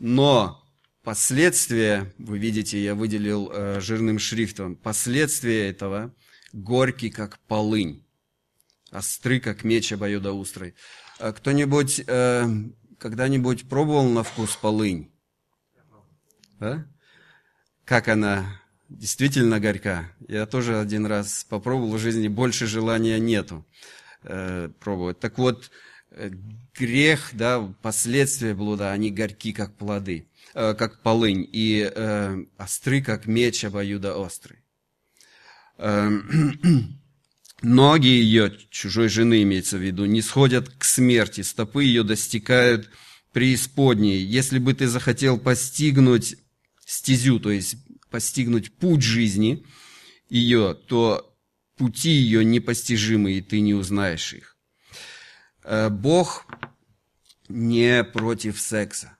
Но 0.00 0.64
последствия, 1.04 2.12
вы 2.18 2.40
видите, 2.40 2.82
я 2.82 2.96
выделил 2.96 3.52
э, 3.52 3.78
жирным 3.80 4.18
шрифтом, 4.18 4.74
последствия 4.74 5.70
этого 5.70 6.12
горький, 6.52 7.08
как 7.08 7.38
полынь, 7.46 8.04
остры, 8.90 9.38
как 9.38 9.62
меч 9.62 9.92
обоюдоострый. 9.92 10.74
А 11.20 11.32
кто-нибудь 11.32 12.02
э, 12.04 12.48
когда-нибудь 12.98 13.68
пробовал 13.68 14.08
на 14.08 14.24
вкус 14.24 14.56
полынь? 14.56 15.12
Да? 16.58 16.84
Как 17.84 18.08
она 18.08 18.60
действительно 18.88 19.60
горька? 19.60 20.10
Я 20.28 20.46
тоже 20.46 20.78
один 20.78 21.06
раз 21.06 21.44
попробовал 21.48 21.96
в 21.96 21.98
жизни, 21.98 22.28
больше 22.28 22.66
желания 22.66 23.18
нету 23.18 23.64
э, 24.22 24.68
пробовать. 24.80 25.20
Так 25.20 25.38
вот, 25.38 25.70
э, 26.10 26.30
грех, 26.78 27.30
да, 27.32 27.60
последствия 27.82 28.54
блуда, 28.54 28.92
они 28.92 29.10
горьки, 29.10 29.52
как 29.52 29.74
плоды, 29.76 30.26
э, 30.54 30.74
как 30.74 31.02
полынь, 31.02 31.48
и 31.50 31.90
э, 31.94 32.44
остры, 32.56 33.02
как 33.02 33.26
меч 33.26 33.64
обоюдоострый. 33.64 34.58
Э, 35.78 36.10
ноги 37.62 38.06
ее, 38.06 38.52
чужой 38.70 39.08
жены 39.08 39.42
имеется 39.42 39.76
в 39.78 39.80
виду, 39.82 40.04
не 40.04 40.22
сходят 40.22 40.68
к 40.68 40.84
смерти, 40.84 41.40
стопы 41.40 41.84
ее 41.84 42.02
достигают 42.04 42.90
преисподней. 43.32 44.18
Если 44.18 44.58
бы 44.58 44.72
ты 44.74 44.86
захотел 44.86 45.38
постигнуть 45.38 46.36
стезю, 46.86 47.40
то 47.40 47.50
есть 47.50 47.76
постигнуть 48.16 48.72
путь 48.72 49.02
жизни 49.02 49.62
ее, 50.30 50.72
то 50.72 51.36
пути 51.76 52.08
ее 52.08 52.46
непостижимы, 52.46 53.32
и 53.32 53.42
ты 53.42 53.60
не 53.60 53.74
узнаешь 53.74 54.32
их. 54.32 54.56
Э, 55.64 55.90
Бог 55.90 56.46
не 57.50 58.02
против 58.04 58.58
секса. 58.58 59.18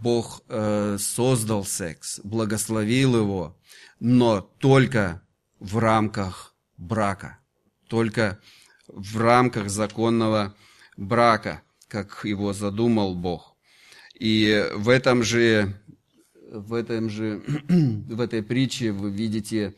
Бог 0.00 0.40
э, 0.48 0.96
создал 0.98 1.66
секс, 1.66 2.20
благословил 2.24 3.18
его, 3.18 3.60
но 4.00 4.40
только 4.40 5.20
в 5.60 5.76
рамках 5.76 6.54
брака, 6.78 7.40
только 7.86 8.40
в 8.86 9.18
рамках 9.18 9.68
законного 9.68 10.54
брака, 10.96 11.60
как 11.86 12.24
его 12.24 12.54
задумал 12.54 13.14
Бог. 13.14 13.58
И 14.18 14.66
в 14.72 14.88
этом 14.88 15.22
же, 15.22 15.78
в 16.50 16.74
этом 16.74 17.10
же, 17.10 17.42
в 17.68 18.20
этой 18.20 18.42
притче 18.42 18.92
вы 18.92 19.10
видите 19.10 19.74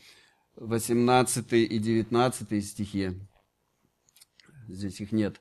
18 0.57 1.53
и 1.53 1.79
19 1.79 2.65
стихи. 2.65 3.13
Здесь 4.69 5.01
их 5.01 5.13
нет. 5.13 5.41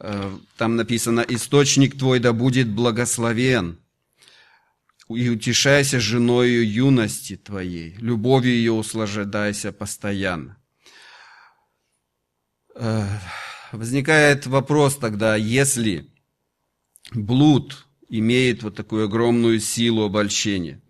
Э, 0.00 0.36
там 0.56 0.76
написано, 0.76 1.24
«Источник 1.28 1.96
твой 1.96 2.18
да 2.18 2.32
будет 2.32 2.68
благословен, 2.68 3.78
и 5.08 5.28
утешайся 5.28 6.00
женою 6.00 6.68
юности 6.68 7.36
твоей, 7.36 7.94
любовью 7.98 8.52
ее 8.52 8.72
услаждайся 8.72 9.72
постоянно». 9.72 10.56
Э, 12.74 13.06
возникает 13.70 14.46
вопрос 14.46 14.96
тогда, 14.96 15.36
если 15.36 16.10
блуд 17.12 17.86
имеет 18.08 18.62
вот 18.62 18.76
такую 18.76 19.04
огромную 19.04 19.60
силу 19.60 20.04
обольщения, 20.04 20.80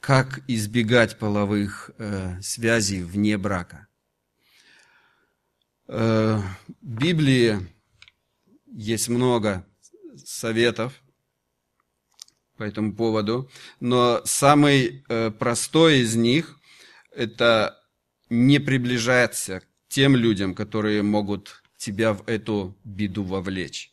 как 0.00 0.40
избегать 0.48 1.18
половых 1.18 1.90
э, 1.98 2.40
связей 2.40 3.02
вне 3.02 3.38
брака. 3.38 3.88
Э, 5.88 6.40
в 6.80 7.00
Библии 7.00 7.58
есть 8.66 9.08
много 9.08 9.66
советов 10.24 10.94
по 12.56 12.64
этому 12.64 12.94
поводу, 12.94 13.50
но 13.80 14.22
самый 14.24 15.04
э, 15.08 15.30
простой 15.30 16.00
из 16.00 16.14
них– 16.16 16.58
это 17.14 17.78
не 18.30 18.58
приближаться 18.58 19.60
к 19.60 19.66
тем 19.88 20.16
людям, 20.16 20.54
которые 20.54 21.02
могут 21.02 21.62
тебя 21.76 22.14
в 22.14 22.26
эту 22.26 22.78
беду 22.84 23.24
вовлечь. 23.24 23.91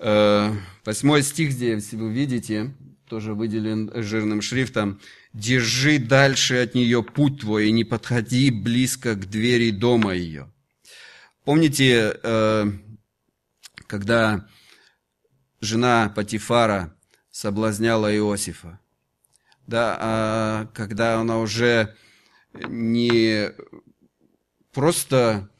Э, 0.00 0.52
восьмой 0.84 1.22
стих 1.22 1.52
здесь 1.52 1.92
вы 1.92 2.12
видите– 2.12 2.74
тоже 3.10 3.34
выделен 3.34 3.90
жирным 3.92 4.40
шрифтом, 4.40 5.00
«Держи 5.32 5.98
дальше 5.98 6.62
от 6.62 6.74
нее 6.74 7.02
путь 7.02 7.40
твой 7.40 7.68
и 7.68 7.72
не 7.72 7.82
подходи 7.82 8.50
близко 8.50 9.16
к 9.16 9.28
двери 9.28 9.72
дома 9.72 10.14
ее». 10.14 10.50
Помните, 11.44 12.18
э, 12.22 12.66
когда 13.88 14.46
жена 15.60 16.12
Патифара 16.14 16.96
соблазняла 17.32 18.14
Иосифа, 18.16 18.78
да, 19.66 19.96
а 20.00 20.66
когда 20.72 21.20
она 21.20 21.38
уже 21.40 21.96
не 22.68 23.52
просто 24.72 25.50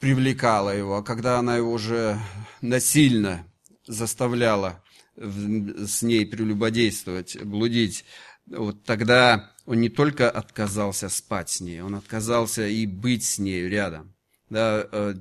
привлекала 0.00 0.70
его, 0.70 0.96
а 0.96 1.02
когда 1.02 1.38
она 1.38 1.56
его 1.56 1.72
уже 1.72 2.18
насильно 2.62 3.46
заставляла 3.86 4.82
с 5.14 6.02
ней 6.02 6.26
прелюбодействовать, 6.26 7.40
блудить, 7.42 8.04
вот 8.46 8.82
тогда 8.84 9.52
он 9.66 9.80
не 9.80 9.90
только 9.90 10.30
отказался 10.30 11.08
спать 11.10 11.50
с 11.50 11.60
ней, 11.60 11.82
он 11.82 11.94
отказался 11.94 12.66
и 12.66 12.86
быть 12.86 13.24
с 13.24 13.38
ней 13.38 13.68
рядом. 13.68 14.14
Да, 14.48 14.88
э, 14.90 15.14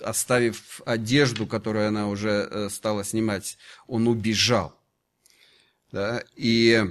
оставив 0.00 0.80
одежду, 0.86 1.46
которую 1.46 1.88
она 1.88 2.06
уже 2.06 2.48
э, 2.48 2.68
стала 2.70 3.02
снимать, 3.04 3.58
он 3.88 4.06
убежал. 4.06 4.78
Да, 5.90 6.22
и 6.36 6.84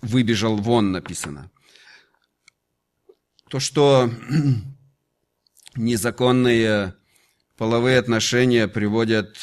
выбежал 0.00 0.56
вон, 0.56 0.92
написано. 0.92 1.50
То, 3.50 3.60
что 3.60 4.10
незаконные 5.78 6.94
половые 7.56 7.98
отношения 7.98 8.68
приводят 8.68 9.36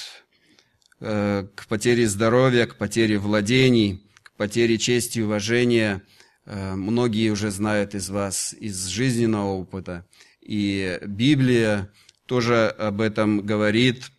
Э, 1.07 1.45
к 1.55 1.67
потере 1.67 2.07
здоровья, 2.07 2.65
к 2.65 2.77
потере 2.77 3.19
владений, 3.19 4.07
к 4.23 4.31
потере 4.37 4.77
чести 4.77 5.19
и 5.19 5.21
уважения. 5.23 6.01
Э, 6.45 6.75
многие 6.75 7.29
уже 7.29 7.51
знают 7.51 7.95
из 7.95 8.09
вас 8.09 8.53
из 8.53 8.85
жизненного 8.85 9.51
опыта. 9.51 10.07
И 10.41 10.97
Библия 11.05 11.91
тоже 12.25 12.67
об 12.69 13.01
этом 13.01 13.45
говорит. 13.45 14.09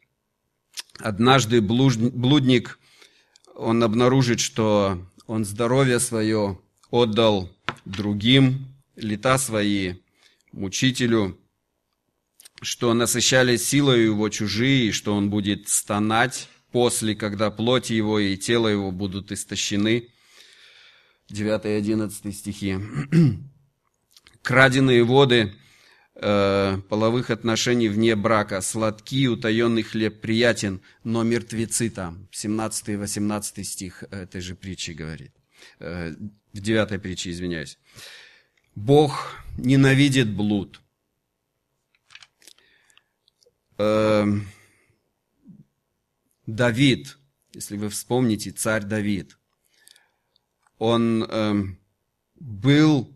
Однажды 0.99 1.61
блудник, 1.61 2.79
он 3.55 3.83
обнаружит, 3.83 4.41
что 4.41 5.03
он 5.27 5.45
здоровье 5.45 5.99
свое 5.99 6.61
отдал 6.91 7.51
другим, 7.85 8.77
лета 8.97 9.39
свои 9.39 9.95
мучителю, 10.53 11.39
что 12.63 12.95
насыщались 12.95 13.69
силой 13.69 14.05
его 14.05 14.29
чужие, 14.29 14.93
что 14.93 15.15
он 15.15 15.31
будет 15.31 15.69
стонать, 15.69 16.49
после, 16.73 17.15
когда 17.15 17.51
плоть 17.51 17.91
его 17.91 18.19
и 18.19 18.37
тело 18.37 18.69
его 18.69 18.91
будут 18.91 19.33
истощены. 19.33 20.09
9 21.31 21.65
и 21.65 21.69
11 21.69 22.37
стихи. 22.37 22.79
Краденые 24.43 25.03
воды 25.03 25.55
э, 26.15 26.79
половых 26.89 27.31
отношений 27.31 27.89
вне 27.89 28.15
брака, 28.15 28.61
сладкий, 28.61 29.29
утаенный 29.29 29.83
хлеб 29.83 30.21
приятен, 30.21 30.81
но 31.03 31.23
мертвецы 31.23 31.91
там. 31.91 32.29
17 32.31 32.89
и 32.91 32.97
18 32.97 33.67
стих 33.67 34.05
этой 34.11 34.41
же 34.41 34.55
притчи 34.55 34.93
говорит. 34.93 35.33
Э, 35.81 36.15
в 36.53 36.61
9 36.61 37.03
притче, 37.03 37.31
извиняюсь. 37.31 37.79
Бог 38.75 39.35
ненавидит 39.57 40.31
блуд. 40.31 40.81
Э, 43.79 44.27
Давид, 46.47 47.19
если 47.53 47.77
вы 47.77 47.89
вспомните, 47.89 48.51
царь 48.51 48.85
Давид, 48.85 49.39
он 50.79 51.25
э, 51.25 51.55
был, 52.37 53.13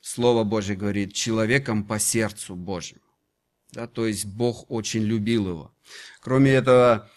Слово 0.00 0.44
Божье 0.44 0.74
говорит, 0.74 1.12
человеком 1.12 1.84
по 1.84 1.98
сердцу 1.98 2.56
Божьему. 2.56 3.02
Да, 3.72 3.86
то 3.86 4.06
есть 4.06 4.24
Бог 4.24 4.70
очень 4.70 5.02
любил 5.02 5.48
его. 5.48 5.74
Кроме 6.20 6.52
этого, 6.52 7.10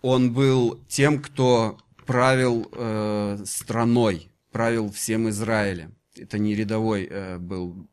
он 0.00 0.32
был 0.32 0.82
тем, 0.88 1.20
кто 1.22 1.78
правил 2.06 2.68
э, 2.72 3.44
страной, 3.44 4.32
правил 4.50 4.90
всем 4.90 5.28
Израилем. 5.28 5.94
Это 6.16 6.38
не 6.38 6.54
рядовой 6.54 7.06
э, 7.08 7.38
был 7.38 7.86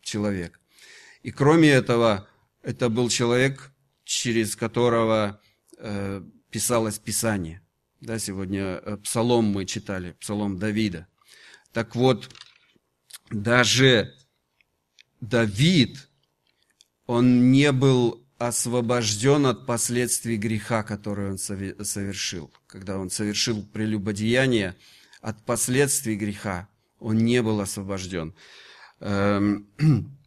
человек. 0.00 0.58
И 1.22 1.30
кроме 1.30 1.68
этого, 1.68 2.26
это 2.64 2.88
был 2.88 3.08
человек, 3.08 3.72
через 4.04 4.56
которого 4.56 5.40
Э, 5.78 6.22
писалось 6.50 6.98
Писание. 6.98 7.60
Да, 8.00 8.18
сегодня 8.18 8.62
э, 8.62 8.96
псалом 8.98 9.46
мы 9.46 9.66
читали, 9.66 10.12
псалом 10.12 10.58
Давида. 10.58 11.06
Так 11.72 11.96
вот, 11.96 12.30
даже 13.30 14.14
Давид, 15.20 16.08
он 17.06 17.50
не 17.50 17.72
был 17.72 18.24
освобожден 18.38 19.46
от 19.46 19.66
последствий 19.66 20.36
греха, 20.36 20.82
который 20.82 21.30
он 21.30 21.38
совершил. 21.38 22.52
Когда 22.66 22.98
он 22.98 23.10
совершил 23.10 23.62
прелюбодеяние, 23.62 24.76
от 25.20 25.42
последствий 25.44 26.16
греха 26.16 26.68
он 26.98 27.18
не 27.18 27.42
был 27.42 27.60
освобожден. 27.60 28.34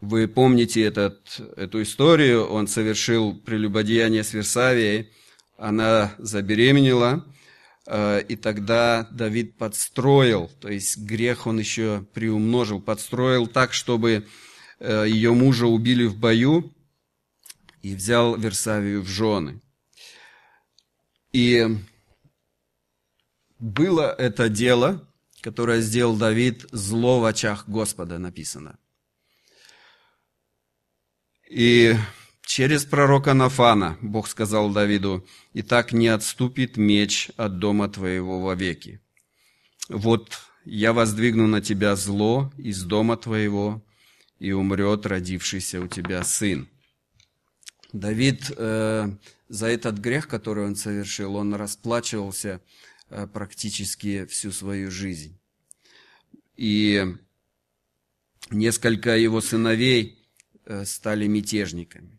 Вы 0.00 0.28
помните 0.28 0.82
этот, 0.82 1.40
эту 1.56 1.82
историю, 1.82 2.46
он 2.46 2.68
совершил 2.68 3.34
прелюбодеяние 3.34 4.24
с 4.24 4.34
Версавией, 4.34 5.10
она 5.56 6.14
забеременела, 6.18 7.24
э, 7.86 8.22
и 8.28 8.36
тогда 8.36 9.08
Давид 9.10 9.56
подстроил, 9.56 10.50
то 10.60 10.68
есть 10.68 10.98
грех 10.98 11.46
он 11.46 11.58
еще 11.58 12.06
приумножил, 12.12 12.80
подстроил 12.80 13.46
так, 13.46 13.72
чтобы 13.72 14.26
э, 14.80 15.04
ее 15.08 15.32
мужа 15.32 15.66
убили 15.66 16.04
в 16.04 16.18
бою, 16.18 16.74
и 17.80 17.94
взял 17.94 18.36
Версавию 18.36 19.00
в 19.00 19.08
жены. 19.08 19.62
И 21.32 21.66
было 23.58 24.14
это 24.18 24.48
дело, 24.48 25.08
которое 25.40 25.80
сделал 25.80 26.16
Давид, 26.16 26.66
зло 26.72 27.20
в 27.20 27.24
очах 27.24 27.68
Господа 27.68 28.18
написано. 28.18 28.78
И 31.48 31.94
через 32.44 32.84
пророка 32.84 33.34
Нафана 33.34 33.96
Бог 34.00 34.28
сказал 34.28 34.70
Давиду, 34.70 35.26
«И 35.52 35.62
так 35.62 35.92
не 35.92 36.08
отступит 36.08 36.76
меч 36.76 37.30
от 37.36 37.58
дома 37.58 37.88
твоего 37.88 38.40
вовеки. 38.40 39.00
Вот 39.88 40.38
я 40.64 40.92
воздвигну 40.92 41.46
на 41.46 41.60
тебя 41.60 41.94
зло 41.94 42.52
из 42.56 42.82
дома 42.82 43.16
твоего, 43.16 43.82
и 44.38 44.52
умрет 44.52 45.06
родившийся 45.06 45.80
у 45.80 45.86
тебя 45.86 46.22
сын». 46.24 46.68
Давид 47.92 48.52
э, 48.56 49.08
за 49.48 49.66
этот 49.68 49.98
грех, 49.98 50.28
который 50.28 50.66
он 50.66 50.76
совершил, 50.76 51.36
он 51.36 51.54
расплачивался 51.54 52.60
э, 53.08 53.26
практически 53.26 54.26
всю 54.26 54.50
свою 54.50 54.90
жизнь. 54.90 55.38
И 56.56 57.06
несколько 58.50 59.16
его 59.16 59.40
сыновей 59.40 60.25
стали 60.84 61.26
мятежниками. 61.26 62.18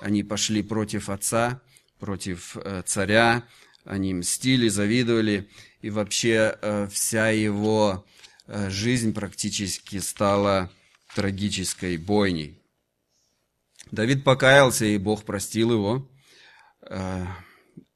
Они 0.00 0.22
пошли 0.22 0.62
против 0.62 1.08
отца, 1.08 1.62
против 1.98 2.56
э, 2.56 2.82
царя, 2.84 3.44
они 3.84 4.14
мстили, 4.14 4.68
завидовали, 4.68 5.48
и 5.80 5.90
вообще 5.90 6.56
э, 6.60 6.88
вся 6.90 7.28
его 7.28 8.06
э, 8.46 8.70
жизнь 8.70 9.12
практически 9.12 9.98
стала 9.98 10.70
трагической 11.14 11.96
бойней. 11.96 12.60
Давид 13.90 14.24
покаялся, 14.24 14.86
и 14.86 14.98
Бог 14.98 15.24
простил 15.24 15.72
его. 15.72 16.10
Э, 16.82 17.26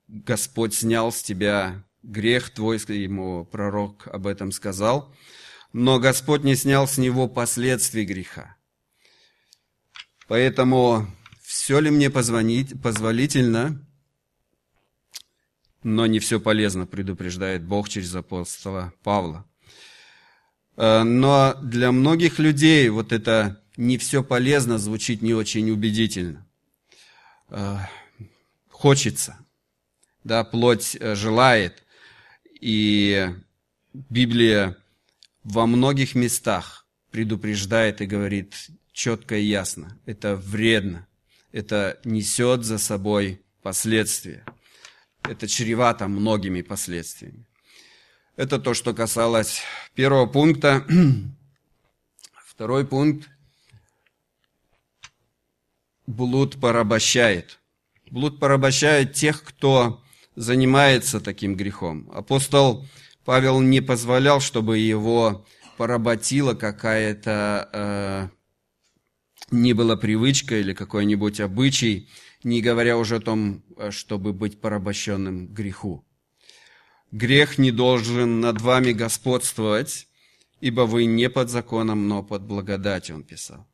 Господь 0.06 0.74
снял 0.74 1.12
с 1.12 1.22
тебя 1.22 1.84
грех 2.02 2.50
твой, 2.50 2.78
ему 2.88 3.44
пророк 3.44 4.06
об 4.08 4.26
этом 4.26 4.52
сказал, 4.52 5.14
но 5.72 5.98
Господь 5.98 6.44
не 6.44 6.54
снял 6.54 6.86
с 6.86 6.98
него 6.98 7.28
последствий 7.28 8.04
греха. 8.04 8.57
Поэтому 10.28 11.06
все 11.42 11.80
ли 11.80 11.90
мне 11.90 12.10
позвонить, 12.10 12.80
позволительно, 12.82 13.82
но 15.82 16.06
не 16.06 16.18
все 16.18 16.38
полезно, 16.38 16.86
предупреждает 16.86 17.64
Бог 17.64 17.88
через 17.88 18.14
апостола 18.14 18.92
Павла. 19.02 19.46
Э, 20.76 21.02
но 21.02 21.54
для 21.62 21.92
многих 21.92 22.38
людей 22.38 22.90
вот 22.90 23.12
это 23.12 23.62
не 23.78 23.96
все 23.96 24.22
полезно, 24.22 24.76
звучит 24.78 25.22
не 25.22 25.32
очень 25.32 25.70
убедительно. 25.70 26.46
Э, 27.48 27.78
хочется, 28.68 29.38
да, 30.24 30.44
плоть 30.44 30.94
э, 31.00 31.14
желает, 31.14 31.82
и 32.60 33.34
Библия 33.94 34.76
во 35.42 35.66
многих 35.66 36.14
местах 36.14 36.86
предупреждает 37.10 38.02
и 38.02 38.06
говорит 38.06 38.54
четко 38.98 39.36
и 39.36 39.44
ясно, 39.44 39.96
это 40.06 40.34
вредно, 40.34 41.06
это 41.52 42.00
несет 42.02 42.64
за 42.64 42.78
собой 42.78 43.40
последствия, 43.62 44.44
это 45.22 45.46
чревато 45.46 46.08
многими 46.08 46.62
последствиями. 46.62 47.46
Это 48.34 48.58
то, 48.58 48.74
что 48.74 48.94
касалось 48.94 49.62
первого 49.94 50.26
пункта. 50.26 50.84
Второй 52.44 52.84
пункт 52.84 53.28
блуд 56.08 56.60
порабощает. 56.60 57.60
Блуд 58.10 58.40
порабощает 58.40 59.12
тех, 59.12 59.44
кто 59.44 60.02
занимается 60.34 61.20
таким 61.20 61.54
грехом. 61.54 62.10
Апостол 62.12 62.84
Павел 63.24 63.60
не 63.60 63.80
позволял, 63.80 64.40
чтобы 64.40 64.78
его 64.78 65.46
поработила 65.76 66.54
какая-то 66.54 68.32
э, 69.50 69.54
не 69.54 69.72
была 69.72 69.96
привычка 69.96 70.60
или 70.60 70.74
какой-нибудь 70.74 71.40
обычай, 71.40 72.08
не 72.42 72.60
говоря 72.60 72.96
уже 72.96 73.16
о 73.16 73.20
том, 73.20 73.62
чтобы 73.90 74.32
быть 74.32 74.60
порабощенным 74.60 75.48
греху. 75.48 76.04
Грех 77.10 77.58
не 77.58 77.70
должен 77.70 78.40
над 78.40 78.60
вами 78.60 78.92
господствовать, 78.92 80.08
ибо 80.60 80.82
вы 80.82 81.06
не 81.06 81.30
под 81.30 81.50
законом, 81.50 82.06
но 82.08 82.22
под 82.22 82.42
благодатью, 82.42 83.16
он 83.16 83.22
писал. 83.22 83.66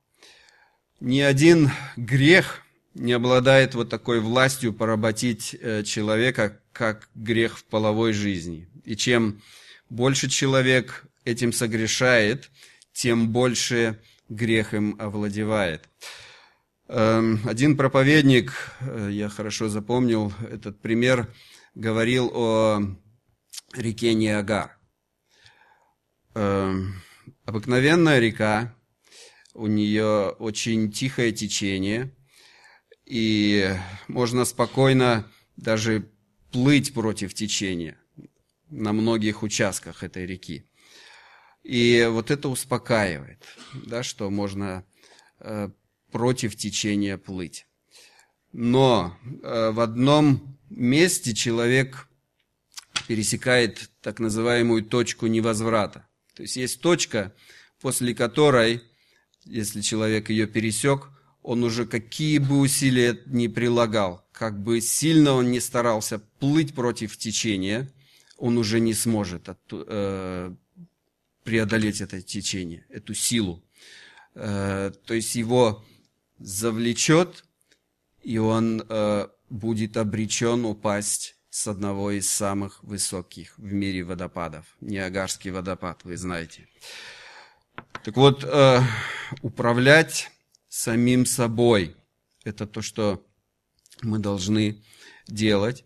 Ни 1.00 1.20
один 1.20 1.70
грех 1.96 2.62
не 2.94 3.12
обладает 3.12 3.74
вот 3.74 3.90
такой 3.90 4.20
властью 4.20 4.72
поработить 4.72 5.56
э, 5.60 5.82
человека, 5.82 6.60
как 6.72 7.08
грех 7.14 7.58
в 7.58 7.64
половой 7.64 8.12
жизни. 8.12 8.68
И 8.84 8.96
чем 8.96 9.42
больше 9.90 10.28
человек 10.28 11.04
этим 11.24 11.52
согрешает, 11.52 12.50
тем 12.92 13.30
больше 13.30 14.00
грех 14.28 14.74
им 14.74 14.96
овладевает. 14.98 15.88
Эм, 16.88 17.40
один 17.44 17.76
проповедник, 17.76 18.52
э, 18.80 19.08
я 19.10 19.28
хорошо 19.28 19.68
запомнил 19.68 20.32
этот 20.50 20.80
пример, 20.80 21.32
говорил 21.74 22.30
о 22.34 22.82
реке 23.72 24.14
Ниагар. 24.14 24.78
Эм, 26.34 27.02
обыкновенная 27.44 28.18
река, 28.18 28.74
у 29.54 29.66
нее 29.66 30.30
очень 30.38 30.90
тихое 30.92 31.32
течение, 31.32 32.14
и 33.06 33.74
можно 34.08 34.44
спокойно 34.44 35.26
даже 35.56 36.10
плыть 36.50 36.92
против 36.92 37.34
течения 37.34 37.98
на 38.68 38.92
многих 38.92 39.42
участках 39.42 40.02
этой 40.02 40.26
реки. 40.26 40.68
И 41.64 42.06
вот 42.10 42.30
это 42.30 42.48
успокаивает, 42.48 43.42
да, 43.72 44.02
что 44.02 44.30
можно 44.30 44.84
э, 45.40 45.70
против 46.12 46.56
течения 46.56 47.18
плыть. 47.18 47.66
Но 48.52 49.18
э, 49.42 49.70
в 49.70 49.80
одном 49.80 50.58
месте 50.70 51.34
человек 51.34 52.08
пересекает 53.08 53.90
так 54.00 54.20
называемую 54.20 54.84
точку 54.84 55.26
невозврата. 55.26 56.06
То 56.34 56.42
есть 56.42 56.56
есть 56.56 56.80
точка, 56.80 57.34
после 57.80 58.14
которой 58.14 58.82
если 59.44 59.80
человек 59.80 60.30
ее 60.30 60.46
пересек, 60.46 61.08
он 61.42 61.62
уже 61.62 61.86
какие 61.86 62.38
бы 62.38 62.58
усилия 62.58 63.20
ни 63.26 63.48
прилагал, 63.48 64.26
как 64.32 64.62
бы 64.62 64.80
сильно 64.80 65.32
он 65.32 65.50
не 65.50 65.60
старался 65.60 66.18
плыть 66.18 66.74
против 66.74 67.16
течения, 67.16 67.92
он 68.38 68.56
уже 68.56 68.80
не 68.80 68.94
сможет 68.94 69.48
от, 69.48 69.60
э, 69.70 70.54
преодолеть 71.44 72.00
это 72.00 72.20
течение, 72.22 72.84
эту 72.88 73.14
силу. 73.14 73.62
Э, 74.34 74.90
то 75.04 75.14
есть 75.14 75.36
его 75.36 75.84
завлечет, 76.38 77.44
и 78.22 78.38
он 78.38 78.84
э, 78.88 79.28
будет 79.50 79.96
обречен 79.96 80.64
упасть 80.64 81.36
с 81.50 81.68
одного 81.68 82.10
из 82.10 82.28
самых 82.28 82.82
высоких 82.82 83.56
в 83.58 83.72
мире 83.72 84.02
водопадов. 84.02 84.64
Ниагарский 84.80 85.50
водопад, 85.52 86.02
вы 86.02 86.16
знаете. 86.16 86.66
Так 88.02 88.16
вот, 88.16 88.42
э, 88.42 88.80
управлять 89.42 90.30
самим 90.68 91.26
собой– 91.26 91.94
это 92.44 92.66
то, 92.66 92.82
что 92.82 93.24
мы 94.02 94.18
должны 94.18 94.82
делать. 95.28 95.84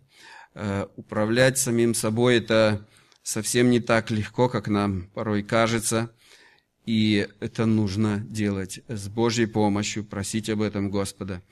Управлять 0.97 1.59
самим 1.59 1.95
собой– 1.95 2.37
это 2.39 2.85
совсем 3.29 3.69
не 3.71 3.79
так 3.79 4.11
легко, 4.11 4.49
как 4.49 4.69
нам 4.69 5.11
порой 5.15 5.43
кажется. 5.43 6.11
И 6.87 7.29
это 7.41 7.67
нужно 7.67 8.21
делать 8.21 8.81
с 8.89 9.09
Божьей 9.09 9.45
помощью, 9.45 10.05
просить 10.05 10.49
об 10.49 10.63
этом 10.63 10.91
Господа. 10.91 11.43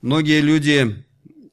Многие 0.00 0.40
люди 0.40 1.04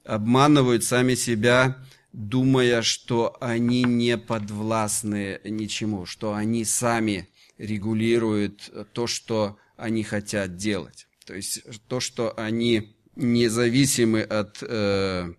обманывают 0.05 0.85
сами 0.85 1.15
себя, 1.15 1.83
думая, 2.13 2.83
что 2.83 3.35
они 3.41 3.83
не 3.83 4.17
подвластны 4.17 5.41
ничему, 5.43 6.05
что 6.05 6.33
они 6.33 6.63
сами 6.63 7.27
регулирует 7.57 8.71
то, 8.93 9.07
что 9.07 9.57
они 9.75 10.03
хотят 10.03 10.55
делать. 10.55 11.07
То 11.25 11.35
есть 11.35 11.63
то, 11.89 11.99
что 11.99 12.33
они 12.37 12.95
независимы 13.17 14.21
от 14.21 14.59
э, 14.61 15.33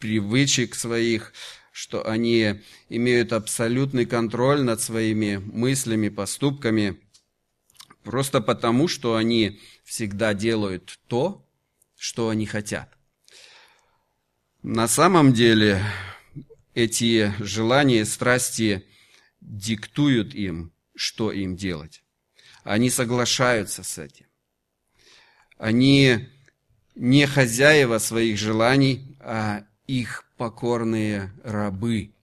привычек 0.00 0.74
своих, 0.74 1.32
что 1.80 2.06
они 2.06 2.60
имеют 2.90 3.32
абсолютный 3.32 4.04
контроль 4.04 4.60
над 4.60 4.82
своими 4.82 5.36
мыслями, 5.38 6.10
поступками, 6.10 7.00
просто 8.02 8.42
потому, 8.42 8.86
что 8.86 9.16
они 9.16 9.58
всегда 9.82 10.34
делают 10.34 11.00
то, 11.06 11.48
что 11.96 12.28
они 12.28 12.44
хотят. 12.44 12.92
На 14.62 14.88
самом 14.88 15.32
деле 15.32 15.82
эти 16.74 17.32
желания, 17.38 18.04
страсти 18.04 18.86
диктуют 19.40 20.34
им, 20.34 20.74
что 20.94 21.32
им 21.32 21.56
делать. 21.56 22.04
Они 22.62 22.90
соглашаются 22.90 23.84
с 23.84 23.96
этим. 23.96 24.26
Они 25.56 26.28
не 26.94 27.26
хозяева 27.26 27.96
своих 27.96 28.36
желаний, 28.36 29.16
а 29.18 29.64
их 29.86 30.29
покорные 30.40 31.30
рабы. 31.44 32.14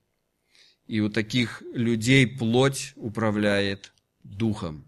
И 0.88 0.98
у 0.98 1.08
таких 1.08 1.62
людей 1.72 2.26
плоть 2.26 2.92
управляет 2.96 3.92
духом. 4.24 4.84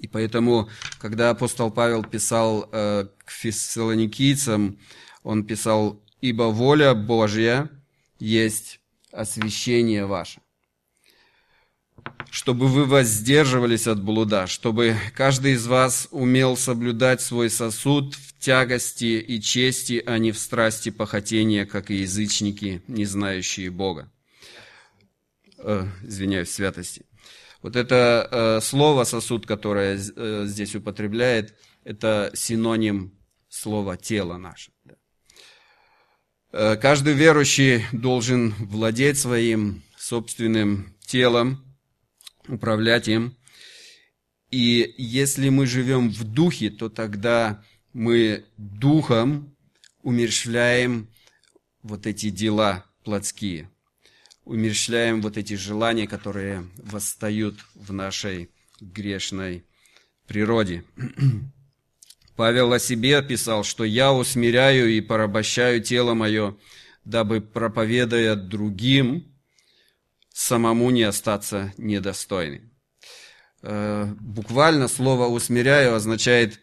И 0.00 0.08
поэтому, 0.08 0.68
когда 0.98 1.30
апостол 1.30 1.70
Павел 1.70 2.02
писал 2.02 2.68
э, 2.72 3.06
к 3.24 3.30
фессалоникийцам, 3.30 4.76
он 5.22 5.46
писал, 5.46 6.02
«Ибо 6.20 6.50
воля 6.50 6.94
Божья 6.94 7.70
есть 8.18 8.80
освящение 9.12 10.04
ваше» 10.04 10.40
чтобы 12.32 12.66
вы 12.66 12.86
воздерживались 12.86 13.86
от 13.86 14.02
блуда, 14.02 14.46
чтобы 14.46 14.96
каждый 15.14 15.52
из 15.52 15.66
вас 15.66 16.08
умел 16.10 16.56
соблюдать 16.56 17.20
свой 17.20 17.50
сосуд 17.50 18.14
в 18.14 18.38
тягости 18.38 19.20
и 19.20 19.38
чести, 19.38 20.02
а 20.06 20.16
не 20.16 20.32
в 20.32 20.38
страсти 20.38 20.88
похотения, 20.88 21.66
как 21.66 21.90
и 21.90 21.96
язычники, 21.96 22.80
не 22.88 23.04
знающие 23.04 23.70
Бога. 23.70 24.10
Э, 25.58 25.86
извиняюсь, 26.02 26.50
святости. 26.50 27.04
Вот 27.60 27.76
это 27.76 28.26
э, 28.30 28.60
слово 28.62 29.04
«сосуд», 29.04 29.46
которое 29.46 29.98
э, 29.98 30.44
здесь 30.46 30.74
употребляет, 30.74 31.54
это 31.84 32.30
синоним 32.32 33.12
слова 33.50 33.98
«тело 33.98 34.38
наше». 34.38 34.72
Э, 36.50 36.76
каждый 36.76 37.12
верующий 37.12 37.84
должен 37.92 38.54
владеть 38.58 39.18
своим 39.18 39.82
собственным 39.98 40.96
телом, 41.04 41.71
управлять 42.48 43.08
им. 43.08 43.36
И 44.50 44.94
если 44.98 45.48
мы 45.48 45.66
живем 45.66 46.10
в 46.10 46.24
духе, 46.24 46.70
то 46.70 46.88
тогда 46.88 47.62
мы 47.92 48.44
духом 48.58 49.56
умерщвляем 50.02 51.08
вот 51.82 52.06
эти 52.06 52.30
дела 52.30 52.84
плотские, 53.04 53.70
умерщвляем 54.44 55.22
вот 55.22 55.36
эти 55.36 55.54
желания, 55.54 56.06
которые 56.06 56.66
восстают 56.76 57.58
в 57.74 57.92
нашей 57.92 58.50
грешной 58.80 59.64
природе. 60.26 60.84
Павел 62.36 62.72
о 62.72 62.78
себе 62.78 63.22
писал, 63.22 63.64
что 63.64 63.84
«я 63.84 64.12
усмиряю 64.12 64.90
и 64.90 65.00
порабощаю 65.00 65.82
тело 65.82 66.14
мое, 66.14 66.56
дабы, 67.04 67.40
проповедуя 67.40 68.36
другим, 68.36 69.31
самому 70.34 70.90
не 70.90 71.02
остаться 71.02 71.72
недостойным». 71.78 72.72
Э, 73.62 74.12
буквально 74.20 74.88
слово 74.88 75.26
«усмиряю» 75.26 75.94
означает 75.94 76.60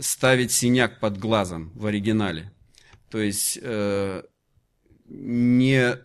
ставить 0.00 0.52
синяк 0.52 1.00
под 1.00 1.18
глазом 1.18 1.72
в 1.74 1.86
оригинале. 1.86 2.52
То 3.10 3.18
есть 3.18 3.58
э, 3.60 4.22
не 5.06 5.96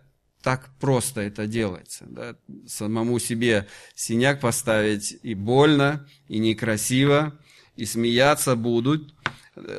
так 0.42 0.70
просто 0.78 1.22
это 1.22 1.46
делается. 1.46 2.04
Да? 2.08 2.36
Самому 2.66 3.18
себе 3.18 3.66
синяк 3.94 4.40
поставить 4.40 5.18
и 5.22 5.34
больно, 5.34 6.06
и 6.28 6.38
некрасиво, 6.38 7.38
и 7.76 7.84
смеяться 7.84 8.56
будут. 8.56 9.14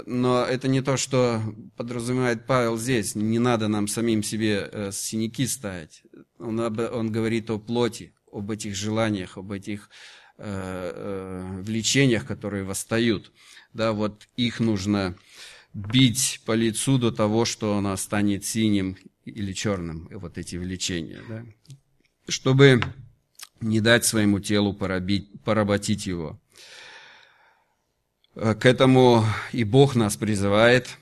Но 0.06 0.44
это 0.44 0.68
не 0.68 0.82
то, 0.82 0.98
что 0.98 1.42
подразумевает 1.78 2.46
Павел 2.46 2.78
здесь. 2.78 3.16
Не 3.16 3.40
надо 3.40 3.68
нам 3.68 3.88
самим 3.88 4.24
себе 4.24 4.70
э, 4.72 4.92
синяки 4.92 5.48
ставить. 5.48 6.04
Он, 6.38 6.60
он 6.60 7.12
говорит 7.12 7.50
о 7.50 7.60
плоти, 7.60 8.14
об 8.32 8.52
этих 8.52 8.76
желаниях, 8.76 9.38
об 9.38 9.52
этих 9.52 9.90
э, 10.38 10.44
э, 10.46 11.62
влечениях, 11.62 12.26
которые 12.26 12.64
восстают 12.64 13.32
да, 13.74 13.94
вот 13.94 14.28
их 14.36 14.60
нужно 14.60 15.16
бить 15.74 16.42
по 16.46 16.54
лицу 16.54 16.98
до 16.98 17.12
того, 17.12 17.46
что 17.46 17.78
оно 17.78 17.96
станет 17.98 18.46
синим 18.46 18.98
или 19.26 19.54
черным, 19.54 20.08
вот 20.12 20.38
эти 20.38 20.56
влечения, 20.56 21.22
да, 21.28 21.46
чтобы 22.28 22.82
не 23.62 23.82
дать 23.82 24.06
своему 24.06 24.40
телу 24.40 24.74
поробить, 24.74 25.30
поработить 25.44 26.08
его. 26.08 26.42
К 28.36 28.66
этому 28.66 29.26
и 29.52 29.64
Бог 29.64 29.96
нас 29.96 30.16
призывает, 30.16 30.98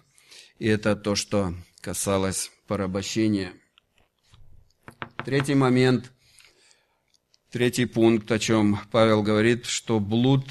и 0.59 0.67
это 0.67 0.95
то, 0.95 1.15
что 1.15 1.53
касалось 1.81 2.51
порабощения. 2.67 3.53
Третий 5.25 5.55
момент, 5.55 6.11
третий 7.51 7.85
пункт, 7.85 8.31
о 8.31 8.39
чем 8.39 8.79
Павел 8.91 9.23
говорит, 9.23 9.65
что 9.65 9.99
блуд 9.99 10.45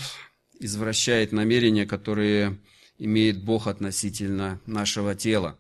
извращает 0.60 1.32
намерения, 1.32 1.86
которые 1.86 2.58
имеет 2.98 3.42
Бог 3.42 3.66
относительно 3.66 4.60
нашего 4.66 5.14
тела. 5.14 5.58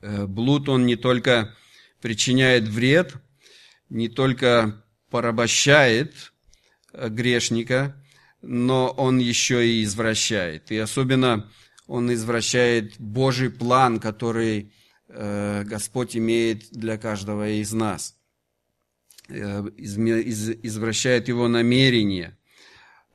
Э, 0.00 0.26
блуд, 0.26 0.68
он 0.68 0.86
не 0.86 0.96
только 0.96 1.54
причиняет 2.00 2.64
вред, 2.64 3.14
не 3.88 4.08
только 4.08 4.84
порабощает 5.10 6.32
э, 6.92 7.08
грешника, 7.08 7.96
но 8.46 8.90
он 8.90 9.18
еще 9.18 9.66
и 9.66 9.82
извращает. 9.82 10.70
И 10.70 10.78
особенно 10.78 11.50
он 11.86 12.12
извращает 12.12 12.94
Божий 12.98 13.50
план, 13.50 14.00
который 14.00 14.72
э, 15.08 15.64
Господь 15.64 16.16
имеет 16.16 16.70
для 16.70 16.98
каждого 16.98 17.48
из 17.48 17.72
нас. 17.72 18.16
Извращает 19.28 21.28
его 21.28 21.48
намерение– 21.48 22.36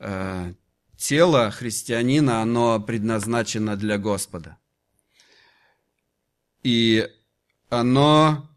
Э, 0.00 0.54
тело 0.96 1.50
христианина, 1.50 2.40
оно 2.40 2.80
предназначено 2.80 3.76
для 3.76 3.98
Господа. 3.98 4.58
И 6.62 7.08
оно 7.68 8.50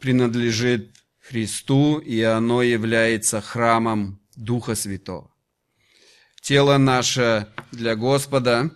принадлежит 0.00 0.94
Христу, 1.20 1.98
и 1.98 2.20
оно 2.20 2.62
является 2.62 3.40
храмом 3.40 4.20
Духа 4.36 4.74
Святого. 4.74 5.30
Тело 6.44 6.76
наше 6.76 7.48
для 7.72 7.96
Господа, 7.96 8.70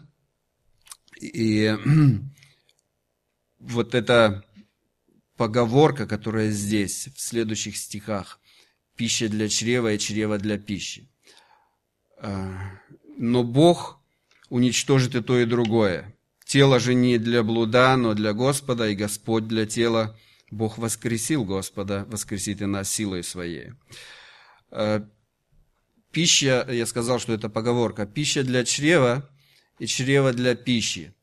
и 1.20 1.76
вот 3.58 3.94
эта 3.94 4.42
поговорка, 5.36 6.06
которая 6.06 6.50
здесь, 6.50 7.10
в 7.14 7.20
следующих 7.20 7.76
стихах, 7.76 8.40
пища 8.96 9.28
для 9.28 9.50
чрева 9.50 9.92
и 9.92 9.98
чрева 9.98 10.38
для 10.38 10.56
пищи. 10.56 11.10
А, 12.16 12.80
но 13.18 13.44
Бог 13.44 14.00
уничтожит 14.48 15.14
и 15.14 15.20
то, 15.20 15.38
и 15.38 15.44
другое. 15.44 16.16
Тело 16.46 16.80
же 16.80 16.94
не 16.94 17.18
для 17.18 17.42
блуда, 17.42 17.98
но 17.98 18.14
для 18.14 18.32
Господа, 18.32 18.88
и 18.88 18.94
Господь 18.94 19.46
для 19.46 19.66
тела. 19.66 20.18
Бог 20.50 20.78
воскресил 20.78 21.44
Господа, 21.44 22.06
воскресит 22.08 22.62
и 22.62 22.64
нас 22.64 22.90
силой 22.90 23.22
Своей. 23.22 23.72
Пища, 26.10 26.66
я 26.70 26.86
сказал, 26.86 27.18
что 27.18 27.32
это 27.32 27.48
поговорка, 27.48 28.06
пища 28.06 28.42
для 28.42 28.64
чрева 28.64 29.28
и 29.78 29.86
чрева 29.86 30.32
для 30.32 30.54
пищи. 30.54 31.14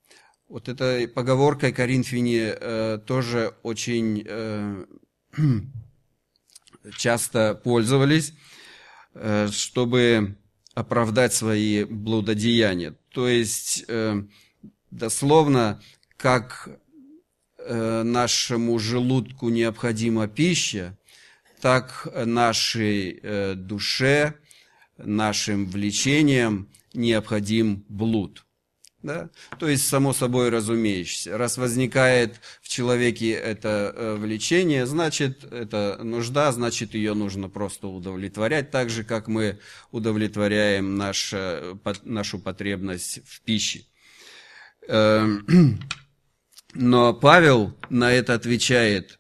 Вот 0.47 0.69
этой 0.69 1.07
поговоркой 1.07 1.73
коринфяне 1.73 2.55
э, 2.55 2.99
тоже 3.05 3.55
очень 3.63 4.23
э, 4.27 4.85
часто 6.97 7.55
пользовались, 7.55 8.33
э, 9.15 9.49
чтобы 9.51 10.37
оправдать 10.75 11.33
свои 11.33 11.83
блудодеяния. 11.83 12.95
То 13.09 13.27
есть, 13.27 13.85
э, 13.87 14.21
дословно, 14.91 15.81
как 16.15 16.69
э, 17.57 18.03
нашему 18.03 18.77
желудку 18.77 19.49
необходима 19.49 20.27
пища, 20.27 20.95
так 21.59 22.07
нашей 22.13 23.19
э, 23.23 23.55
душе, 23.55 24.35
нашим 24.97 25.67
влечениям 25.67 26.69
необходим 26.93 27.85
блуд. 27.89 28.45
Да? 29.03 29.29
То 29.59 29.67
есть, 29.67 29.87
само 29.87 30.13
собой 30.13 30.49
разумеющееся. 30.49 31.37
Раз 31.37 31.59
возникает 31.59 32.39
в 32.63 32.67
человеке 32.67 33.33
это 33.33 33.93
э, 33.95 34.15
влечение, 34.15 34.87
значит, 34.87 35.43
это 35.43 35.99
нужда, 36.01 36.51
значит, 36.51 36.95
ее 36.95 37.13
нужно 37.13 37.47
просто 37.47 37.87
удовлетворять, 37.87 38.71
так 38.71 38.89
же, 38.89 39.03
как 39.03 39.27
мы 39.27 39.59
удовлетворяем 39.91 40.97
наш, 40.97 41.33
э, 41.33 41.75
нашу 42.03 42.39
потребность 42.39 43.19
в 43.27 43.41
пище. 43.41 43.83
Эм, 44.87 45.79
но 46.73 47.13
Павел 47.13 47.77
на 47.91 48.11
это 48.11 48.33
отвечает, 48.33 49.19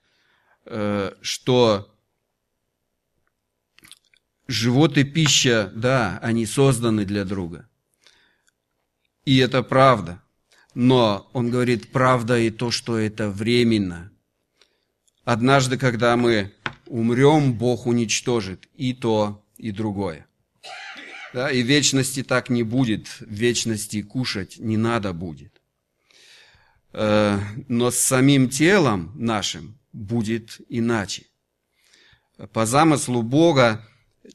э, 0.65 1.11
что 1.21 1.94
живот 4.47 4.97
и 4.97 5.03
пища, 5.03 5.71
да, 5.75 6.19
они 6.21 6.45
созданы 6.45 7.05
для 7.05 7.25
друга– 7.25 7.67
и 9.25 9.37
это 9.37 9.63
правда. 9.63 10.21
Но 10.75 11.29
он 11.33 11.49
говорит, 11.49 11.91
правда 11.91 12.37
и 12.37 12.49
то, 12.49 12.69
что 12.71 12.97
это 12.97 13.29
временно. 13.29 14.11
Однажды, 15.23 15.77
когда 15.77 16.15
мы 16.15 16.53
умрем, 16.85 17.53
Бог 17.53 17.87
уничтожит 17.87 18.67
и 18.75 18.93
то, 18.93 19.43
и 19.57 19.71
другое. 19.71 20.27
Да, 21.33 21.49
и 21.49 21.61
вечности 21.63 22.23
так 22.23 22.49
не 22.49 22.63
будет. 22.63 23.07
Вечности 23.21 24.01
кушать 24.01 24.57
не 24.59 24.77
надо 24.77 25.11
будет. 25.13 25.61
Э, 26.93 27.39
но 27.67 27.89
с 27.89 27.97
самим 27.97 28.49
телом 28.49 29.11
нашим 29.15 29.79
будет 29.91 30.61
иначе. 30.69 31.25
По 32.53 32.65
замыслу 32.65 33.21
Бога 33.21 33.85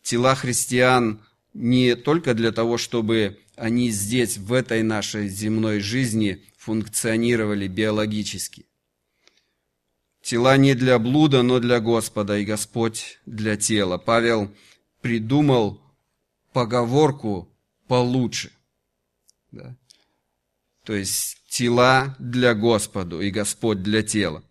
тела 0.02 0.34
христиан 0.34 1.20
не 1.52 1.96
только 1.96 2.34
для 2.34 2.52
того, 2.52 2.78
чтобы 2.78 3.38
они 3.56 3.90
здесь, 3.90 4.38
в 4.38 4.52
этой 4.52 4.82
нашей 4.82 5.28
земной 5.28 5.80
жизни, 5.80 6.44
функционировали 6.56 7.68
биологически. 7.68 8.66
Тела 10.22 10.56
не 10.56 10.74
для 10.74 10.98
блуда, 10.98 11.42
но 11.42 11.58
для 11.60 11.80
Господа, 11.80 12.38
и 12.38 12.44
Господь 12.44 13.18
для 13.26 13.56
тела. 13.56 13.98
Павел 13.98 14.54
придумал 15.00 15.80
поговорку 16.52 17.48
получше. 17.88 18.52
Да? 19.50 19.76
То 20.84 20.94
есть 20.94 21.42
тела 21.48 22.16
для 22.18 22.54
Господа, 22.54 23.20
и 23.20 23.30
Господь 23.30 23.82
для 23.82 24.02
тела. 24.02 24.44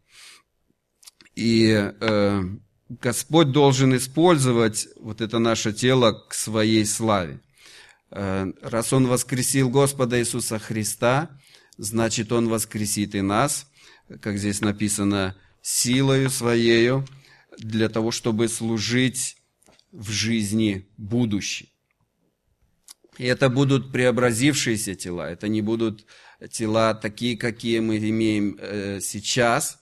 И 1.36 1.70
э, 1.70 2.44
Господь 2.90 3.52
должен 3.52 3.96
использовать 3.96 4.88
вот 5.00 5.22
это 5.22 5.38
наше 5.38 5.74
тело 5.74 6.12
к 6.28 6.34
своей 6.34 6.86
славе. 6.86 7.40
Э, 8.10 8.52
раз 8.62 8.92
Он 8.94 9.06
воскресил 9.08 9.70
Господа 9.70 10.20
Иисуса 10.20 10.58
Христа, 10.58 11.30
значит, 11.78 12.32
Он 12.32 12.50
воскресит 12.50 13.14
и 13.14 13.22
нас, 13.22 13.68
как 14.22 14.40
здесь 14.40 14.62
написано, 14.62 15.36
силою 15.62 16.32
Своею, 16.32 17.06
для 17.60 17.90
того, 17.90 18.10
чтобы 18.12 18.48
служить 18.48 19.38
в 19.92 20.10
жизни 20.10 20.88
будущей. 20.98 21.72
И 23.18 23.26
это 23.26 23.50
будут 23.50 23.92
преобразившиеся 23.92 24.96
тела, 24.96 25.30
это 25.30 25.48
не 25.48 25.62
будут 25.62 26.06
тела 26.52 26.94
такие, 26.96 27.38
какие 27.38 27.80
мы 27.80 27.98
имеем 27.98 28.58
э, 28.60 29.00
сейчас, 29.02 29.80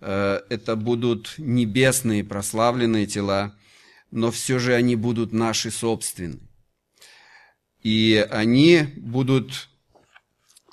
это 0.00 0.76
будут 0.76 1.34
небесные 1.38 2.24
прославленные 2.24 3.06
тела, 3.06 3.54
но 4.10 4.30
все 4.30 4.58
же 4.58 4.74
они 4.74 4.96
будут 4.96 5.32
наши 5.32 5.70
собственные 5.70 6.40
и 7.84 8.26
они 8.30 8.82
будут 8.96 9.68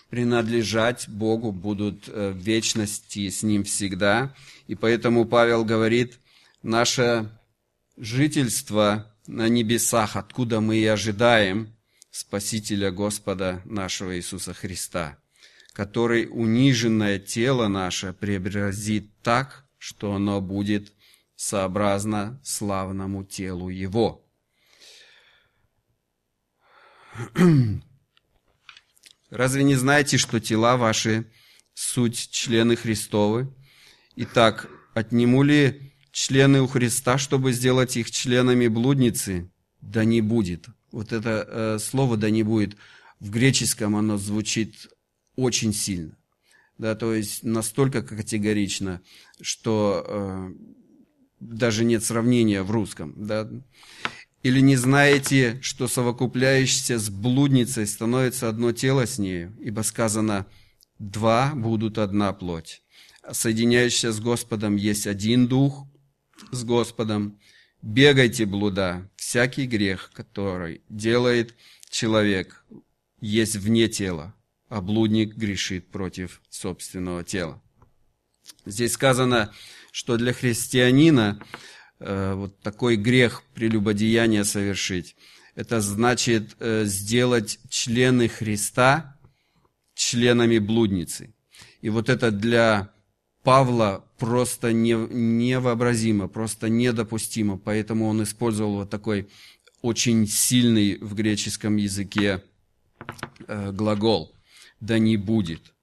принадлежать 0.10 1.08
Богу, 1.08 1.52
будут 1.52 2.08
э, 2.08 2.32
в 2.32 2.38
вечности 2.38 3.30
с 3.30 3.44
Ним 3.44 3.64
всегда. 3.64 4.34
И 4.68 4.76
поэтому 4.76 5.26
Павел 5.26 5.64
говорит, 5.64 6.20
наше 6.64 7.30
жительство 7.98 9.14
на 9.28 9.48
небесах, 9.50 10.16
откуда 10.16 10.62
мы 10.62 10.78
и 10.78 10.86
ожидаем 10.86 11.76
Спасителя 12.10 12.92
Господа 12.92 13.62
нашего 13.66 14.18
Иисуса 14.18 14.54
Христа, 14.54 15.18
который 15.74 16.28
униженное 16.30 17.20
тело 17.20 17.68
наше 17.68 18.14
преобразит 18.14 19.12
так, 19.22 19.66
что 19.78 20.14
оно 20.14 20.42
будет 20.42 20.94
сообразно 21.36 22.40
славному 22.44 23.24
телу 23.24 23.70
Его. 23.70 24.28
Разве 29.30 29.64
не 29.64 29.76
знаете, 29.76 30.18
что 30.18 30.40
тела 30.40 30.78
ваши– 30.78 31.32
суть 31.74 32.30
члены 32.32 32.76
Христовы? 32.76 33.54
Итак, 34.16 34.70
отниму 34.94 35.44
ли 35.44 35.94
члены 36.12 36.62
у 36.62 36.68
Христа, 36.68 37.18
чтобы 37.18 37.54
сделать 37.54 37.98
их 37.98 38.12
членами 38.12 38.68
блудницы? 38.68 39.50
Да 39.80 40.04
не 40.04 40.22
будет. 40.22 40.68
Вот 40.92 41.14
это 41.14 41.48
э, 41.48 41.80
слово 41.80 42.18
«да 42.18 42.30
не 42.30 42.44
будет» 42.44 42.78
в 43.20 43.30
греческом 43.30 43.96
оно 43.96 44.18
звучит 44.18 44.90
очень 45.36 45.74
сильно. 45.74 46.18
Да, 46.78 46.96
то 46.96 47.14
есть 47.14 47.44
настолько 47.44 48.02
категорично, 48.02 49.02
что 49.40 50.04
э, 50.08 50.54
даже 51.40 51.84
нет 51.86 52.04
сравнения 52.04 52.64
в 52.64 52.72
русском. 52.72 53.14
Да. 53.18 53.50
Или 54.44 54.60
не 54.62 54.76
знаете, 54.76 55.60
что 55.62 55.88
совокупляющийся 55.88 56.98
с 56.98 57.10
блудницей 57.10 57.86
становится 57.86 58.50
одно 58.50 58.72
тело 58.72 59.06
с 59.06 59.20
нею? 59.20 59.56
Ибо 59.60 59.82
сказано, 59.82 60.48
два 60.98 61.52
будут 61.54 62.00
одна 62.00 62.34
плоть. 62.34 62.82
Соединяющийся 63.32 64.12
с 64.12 64.20
Господом 64.20 64.76
есть 64.76 65.06
один 65.06 65.48
дух 65.48 65.86
с 66.52 66.64
Господом. 66.64 67.40
Бегайте, 67.84 68.46
блуда, 68.46 69.10
всякий 69.16 69.68
грех, 69.68 70.12
который 70.14 70.82
делает 70.90 71.56
человек, 71.90 72.64
есть 73.20 73.56
вне 73.56 73.88
тела, 73.88 74.34
а 74.72 74.82
блудник 74.82 75.36
грешит 75.36 75.92
против 75.92 76.42
собственного 76.50 77.24
тела. 77.24 77.62
Здесь 78.66 78.94
сказано, 78.94 79.54
что 79.92 80.18
для 80.18 80.34
христианина 80.34 81.40
Э, 82.04 82.34
вот 82.34 82.60
такой 82.62 82.96
грех 82.96 83.44
прелюбодеяния 83.54 84.44
совершить. 84.44 85.16
Это 85.54 85.82
значит 85.82 86.56
э, 86.60 86.84
сделать 86.86 87.60
члены 87.70 88.28
Христа 88.28 89.20
членами 89.94 90.58
блудницы. 90.58 91.32
И 91.82 91.90
вот 91.90 92.10
это 92.10 92.32
для 92.32 92.92
Павла 93.44 94.04
просто 94.18 94.74
не, 94.74 94.94
невообразимо, 94.94 96.28
просто 96.28 96.70
недопустимо. 96.70 97.60
Поэтому 97.60 98.08
он 98.08 98.24
использовал 98.24 98.78
вот 98.78 98.90
такой 98.90 99.30
очень 99.84 100.28
сильный 100.28 100.98
в 100.98 101.14
греческом 101.14 101.76
языке 101.76 102.44
э, 103.48 103.72
глагол 103.72 104.36
«да 104.82 105.00
не 105.00 105.16
будет». 105.16 105.74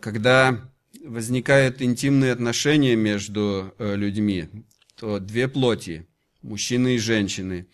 Когда 0.00 0.72
возникают 1.04 1.82
интимные 1.82 2.32
отношения 2.32 2.96
между 2.96 3.74
людьми, 3.78 4.48
то 4.96 5.18
две 5.18 5.48
плоти, 5.48 6.06
мужчины 6.40 6.94
и 6.94 6.98
женщины, 6.98 7.66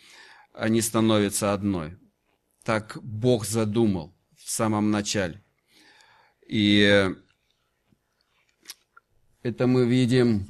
они 0.55 0.81
становятся 0.81 1.53
одной. 1.53 1.97
Так 2.65 2.99
Бог 3.03 3.47
задумал 3.47 4.15
в 4.37 4.51
самом 4.51 4.91
начале. 4.91 5.43
И 6.47 7.11
это 9.43 9.67
мы 9.67 9.87
видим 9.87 10.49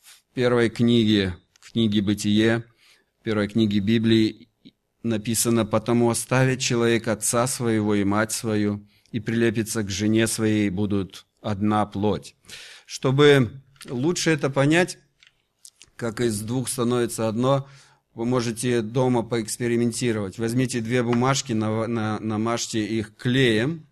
в 0.00 0.34
первой 0.34 0.70
книге, 0.70 1.36
в 1.60 1.72
книге 1.72 2.02
«Бытие», 2.02 2.64
в 3.20 3.24
первой 3.24 3.48
книге 3.48 3.80
Библии 3.80 4.48
написано 5.02 5.64
«Потому 5.66 6.10
оставит 6.10 6.60
человек 6.60 7.08
отца 7.08 7.46
своего 7.46 7.94
и 7.94 8.04
мать 8.04 8.32
свою, 8.32 8.86
и 9.14 9.20
прилепится 9.20 9.84
к 9.84 9.90
жене 9.90 10.26
своей, 10.26 10.70
будут 10.70 11.26
одна 11.40 11.86
плоть». 11.86 12.34
Чтобы 12.84 13.62
лучше 13.88 14.30
это 14.30 14.50
понять, 14.50 14.98
как 15.94 16.20
из 16.20 16.40
двух 16.40 16.68
становится 16.68 17.28
одно, 17.28 17.68
вы 18.14 18.24
можете 18.24 18.82
дома 18.82 19.22
поэкспериментировать. 19.22 20.38
Возьмите 20.38 20.80
две 20.80 21.02
бумажки, 21.02 21.52
на, 21.52 21.86
на, 21.86 22.18
намажьте 22.18 22.84
их 22.84 23.16
клеем, 23.16 23.86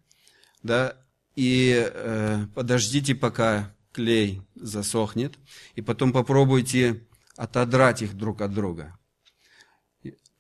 да, 0.65 0.97
и 1.37 1.89
э, 1.93 2.47
подождите, 2.55 3.15
пока 3.15 3.73
клей 3.93 4.43
засохнет, 4.57 5.35
и 5.77 5.83
потом 5.83 6.13
попробуйте 6.13 7.07
отодрать 7.37 8.03
их 8.03 8.15
друг 8.15 8.41
от 8.41 8.53
друга. 8.53 8.99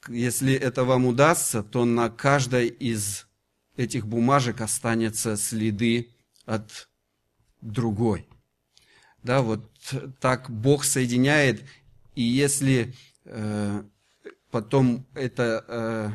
Если 0.08 0.54
это 0.54 0.84
вам 0.84 1.06
удастся, 1.06 1.62
то 1.62 1.84
на 1.84 2.10
каждой 2.10 2.66
из 2.66 3.26
этих 3.76 4.06
бумажек 4.06 4.60
останется 4.60 5.36
следы 5.36 6.10
от 6.44 6.88
другой. 7.60 8.28
Да, 9.22 9.40
вот 9.42 9.70
так 10.20 10.50
Бог 10.50 10.84
соединяет, 10.84 11.64
и 12.14 12.22
если 12.22 12.94
э, 13.24 13.82
потом 14.50 15.06
это 15.14 15.64
э, 15.68 16.10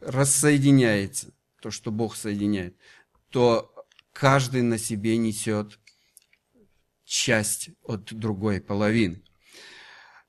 рассоединяется, 0.00 1.32
то, 1.60 1.70
что 1.70 1.90
Бог 1.90 2.14
соединяет, 2.14 2.76
то 3.30 3.74
каждый 4.12 4.62
на 4.62 4.78
себе 4.78 5.16
несет 5.16 5.78
часть 7.04 7.70
от 7.82 8.12
другой 8.14 8.60
половины. 8.60 9.22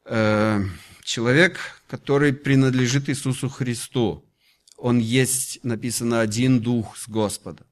Э, 0.05 0.61
человек, 1.03 1.59
который 1.87 2.33
принадлежит 2.33 3.09
Иисусу 3.09 3.49
Христу, 3.49 4.28
он 4.79 4.99
есть, 4.99 5.59
написано, 5.63 6.21
один 6.21 6.61
дух 6.61 6.97
с 6.97 7.07
Господом. 7.07 7.67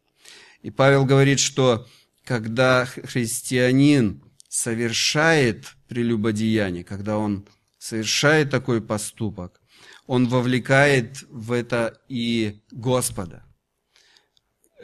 И 0.62 0.70
Павел 0.70 1.06
говорит, 1.06 1.40
что 1.40 1.88
когда 2.24 2.86
христианин 2.86 4.24
совершает 4.50 5.76
прелюбодеяние, 5.88 6.84
когда 6.84 7.18
он 7.18 7.48
совершает 7.80 8.50
такой 8.50 8.82
поступок, 8.82 9.62
он 10.06 10.28
вовлекает 10.28 11.24
в 11.30 11.52
это 11.52 12.02
и 12.10 12.62
Господа, 12.72 13.46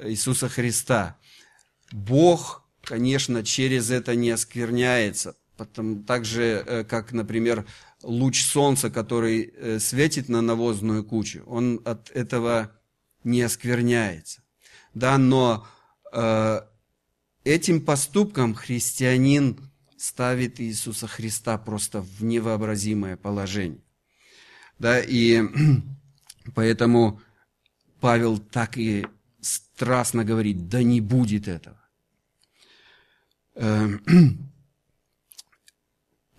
Иисуса 0.01 0.49
Христа. 0.49 1.17
Бог, 1.91 2.63
конечно, 2.81 3.43
через 3.43 3.89
это 3.89 4.15
не 4.15 4.31
оскверняется, 4.31 5.35
Потом, 5.57 6.03
так 6.03 6.25
же, 6.25 6.63
э, 6.65 6.83
как, 6.83 7.11
например, 7.11 7.65
луч 8.01 8.43
солнца, 8.43 8.89
который 8.89 9.53
э, 9.55 9.79
светит 9.79 10.27
на 10.27 10.41
навозную 10.41 11.03
кучу, 11.03 11.43
он 11.45 11.79
от 11.85 12.09
этого 12.11 12.71
не 13.23 13.41
оскверняется. 13.41 14.41
Да, 14.95 15.17
но 15.17 15.67
э, 16.11 16.61
этим 17.43 17.81
поступком 17.81 18.55
христианин 18.55 19.59
ставит 19.95 20.59
Иисуса 20.59 21.07
Христа 21.07 21.57
просто 21.59 22.01
в 22.01 22.23
невообразимое 22.23 23.15
положение. 23.15 23.83
Да, 24.79 24.99
и 24.99 25.43
поэтому 26.55 27.21
Павел 27.99 28.39
так 28.39 28.77
и 28.77 29.05
страстно 29.39 30.25
говорит, 30.25 30.67
да 30.67 30.81
не 30.81 30.99
будет 30.99 31.47
этого. 31.47 31.79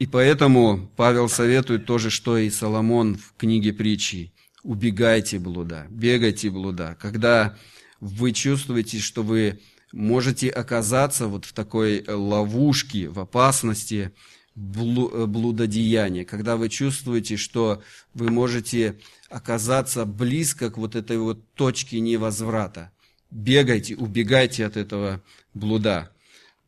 И 0.04 0.06
поэтому 0.06 0.90
Павел 0.96 1.30
советует 1.30 1.86
то 1.86 1.96
же, 1.96 2.10
что 2.10 2.36
и 2.36 2.50
Соломон 2.50 3.16
в 3.16 3.32
книге 3.38 3.72
притчи. 3.72 4.34
Убегайте 4.62 5.38
блуда, 5.38 5.86
бегайте 5.88 6.50
блуда. 6.50 6.94
Когда 7.00 7.56
вы 8.00 8.32
чувствуете, 8.32 8.98
что 8.98 9.22
вы 9.22 9.60
можете 9.92 10.50
оказаться 10.50 11.26
вот 11.26 11.46
в 11.46 11.54
такой 11.54 12.04
ловушке, 12.06 13.08
в 13.08 13.18
опасности 13.18 14.12
блудодеяния, 14.54 16.26
когда 16.26 16.58
вы 16.58 16.68
чувствуете, 16.68 17.38
что 17.38 17.82
вы 18.12 18.30
можете 18.30 19.00
оказаться 19.30 20.04
близко 20.04 20.70
к 20.70 20.76
вот 20.76 20.96
этой 20.96 21.16
вот 21.16 21.50
точке 21.54 22.00
невозврата. 22.00 22.90
Бегайте, 23.30 23.96
убегайте 23.96 24.66
от 24.66 24.76
этого 24.76 25.22
блуда. 25.54 26.10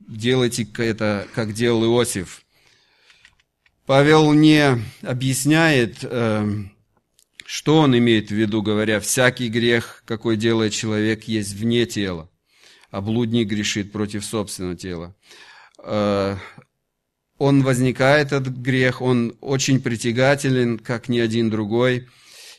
Делайте 0.00 0.66
это, 0.78 1.26
как 1.34 1.52
делал 1.52 1.84
Иосиф– 1.84 2.40
Павел 3.86 4.32
не 4.32 4.82
объясняет, 5.02 5.98
эм, 6.02 6.72
что 7.44 7.78
он 7.78 7.96
имеет 7.96 8.30
в 8.30 8.34
виду, 8.34 8.60
говоря, 8.60 8.98
всякий 8.98 9.48
грех, 9.48 10.02
какой 10.04 10.36
делает 10.36 10.72
человек, 10.72 11.24
есть 11.24 11.52
вне 11.52 11.86
тела, 11.86 12.28
а 12.90 13.00
блудник 13.00 13.46
грешит 13.46 13.92
против 13.92 14.24
собственного 14.24 14.74
тела. 14.74 15.14
Э, 15.78 16.36
он 17.38 17.62
возникает, 17.62 18.32
этот 18.32 18.56
грех, 18.56 19.00
он 19.02 19.36
очень 19.40 19.80
притягателен, 19.80 20.80
как 20.80 21.08
ни 21.08 21.20
один 21.20 21.48
другой, 21.48 22.08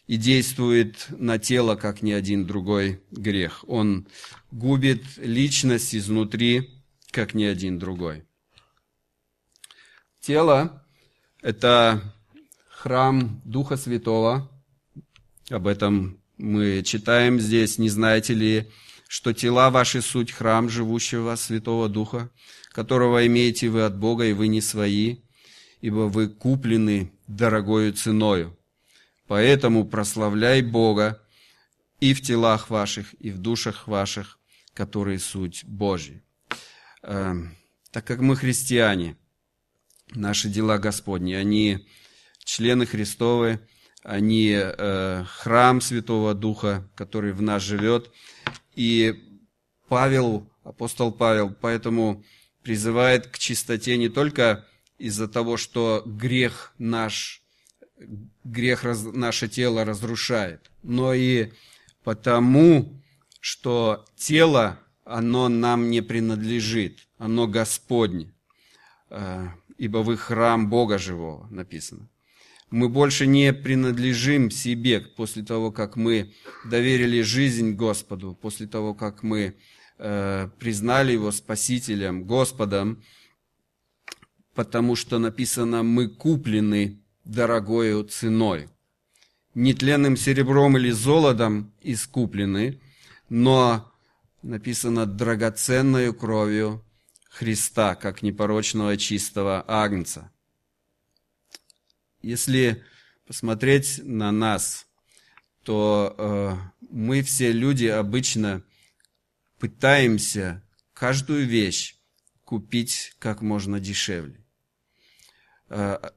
и 0.08 0.16
действует 0.16 1.08
на 1.10 1.38
тело, 1.40 1.76
как 1.76 2.02
ни 2.02 2.14
один 2.14 2.46
другой 2.46 3.02
грех. 3.12 3.66
Он 3.68 4.08
губит 4.52 5.04
личность 5.18 5.94
изнутри, 5.94 6.70
как 7.12 7.34
ни 7.34 7.44
один 7.44 7.80
другой. 7.80 8.24
Тело 10.22 10.87
это 11.42 12.02
храм 12.70 13.42
Духа 13.44 13.78
Святого. 13.78 14.50
Об 15.50 15.68
этом 15.68 16.20
мы 16.38 16.84
читаем 16.84 17.40
здесь. 17.40 17.78
Не 17.78 17.90
знаете 17.90 18.34
ли, 18.34 18.72
что 19.08 19.34
тела 19.34 19.70
ваши 19.70 20.02
суть 20.02 20.32
храм 20.32 20.70
живущего 20.70 21.36
Святого 21.36 21.90
Духа, 21.90 22.30
которого 22.72 23.26
имеете 23.26 23.70
вы 23.70 23.84
от 23.84 23.98
Бога, 23.98 24.26
и 24.26 24.34
вы 24.34 24.48
не 24.48 24.62
свои, 24.62 25.18
ибо 25.82 26.08
вы 26.08 26.28
куплены 26.28 27.12
дорогою 27.28 27.94
ценою. 27.94 28.58
Поэтому 29.28 29.86
прославляй 29.86 30.62
Бога 30.62 31.22
и 32.00 32.14
в 32.14 32.22
телах 32.22 32.70
ваших, 32.70 33.14
и 33.16 33.32
в 33.32 33.40
душах 33.40 33.88
ваших, 33.88 34.40
которые 34.74 35.20
суть 35.20 35.66
Божьи. 35.66 36.24
Эм, 37.04 37.56
так 37.92 38.06
как 38.06 38.20
мы 38.20 38.36
христиане– 38.36 39.18
наши 40.14 40.50
дела 40.50 40.78
Господни. 40.78 41.34
Они 41.34 41.88
члены 42.44 42.86
Христовы, 42.86 43.60
они 44.04 44.54
э, 44.56 45.24
храм 45.28 45.82
Святого 45.82 46.34
Духа, 46.34 46.90
который 46.96 47.34
в 47.34 47.42
нас 47.42 47.62
живет. 47.62 48.12
И 48.76 49.42
Павел, 49.90 50.50
апостол 50.64 51.12
Павел, 51.12 51.54
поэтому 51.54 52.24
призывает 52.62 53.28
к 53.28 53.38
чистоте 53.38 53.98
не 53.98 54.10
только 54.10 54.66
из-за 54.98 55.28
того, 55.28 55.58
что 55.58 56.04
грех 56.06 56.74
наш, 56.78 57.44
грех 58.44 58.84
раз, 58.84 59.04
наше 59.04 59.48
тело 59.48 59.86
разрушает, 59.86 60.72
но 60.84 61.14
и 61.14 61.52
потому, 62.04 63.02
что 63.40 64.06
тело, 64.16 64.80
оно 65.06 65.50
нам 65.50 65.90
не 65.90 66.02
принадлежит, 66.02 67.08
оно 67.18 67.48
Господне. 67.48 68.34
Ибо 69.78 70.00
вы 70.00 70.18
храм 70.18 70.70
Бога 70.70 70.98
живого, 70.98 71.48
написано. 71.50 72.10
Мы 72.70 72.90
больше 72.90 73.28
не 73.28 73.54
принадлежим 73.54 74.52
себе 74.52 75.00
после 75.00 75.44
того, 75.44 75.72
как 75.72 75.96
мы 75.96 76.34
доверили 76.66 77.22
жизнь 77.22 77.74
Господу, 77.74 78.38
после 78.42 78.68
того, 78.68 78.94
как 78.94 79.24
мы 79.24 79.56
э, 79.98 80.50
признали 80.60 81.14
Его 81.14 81.32
Спасителем, 81.32 82.26
Господом, 82.26 83.04
потому 84.54 84.96
что 84.96 85.20
написано, 85.20 85.84
мы 85.84 86.10
куплены 86.10 87.00
дорогою 87.24 88.04
ценой. 88.04 88.70
Нетленным 89.54 90.18
серебром 90.18 90.78
или 90.78 90.92
золотом 90.92 91.72
искуплены, 91.82 92.82
но 93.30 93.92
написано 94.42 95.06
драгоценную 95.06 96.14
кровью 96.14 96.84
Христа, 97.38 97.94
как 97.94 98.24
непорочного 98.24 98.98
чистого 98.98 99.64
агнца. 99.68 100.32
Если 102.24 102.84
посмотреть 103.28 104.00
на 104.04 104.32
нас, 104.32 104.88
то 105.62 106.16
э, 106.18 106.56
мы 106.90 107.22
все 107.22 107.52
люди 107.52 107.86
обычно 107.86 108.64
пытаемся 109.60 110.64
каждую 110.96 111.46
вещь 111.46 111.98
купить 112.44 113.16
как 113.20 113.44
можно 113.44 113.80
дешевле. 113.80 114.44
Э, 115.70 116.10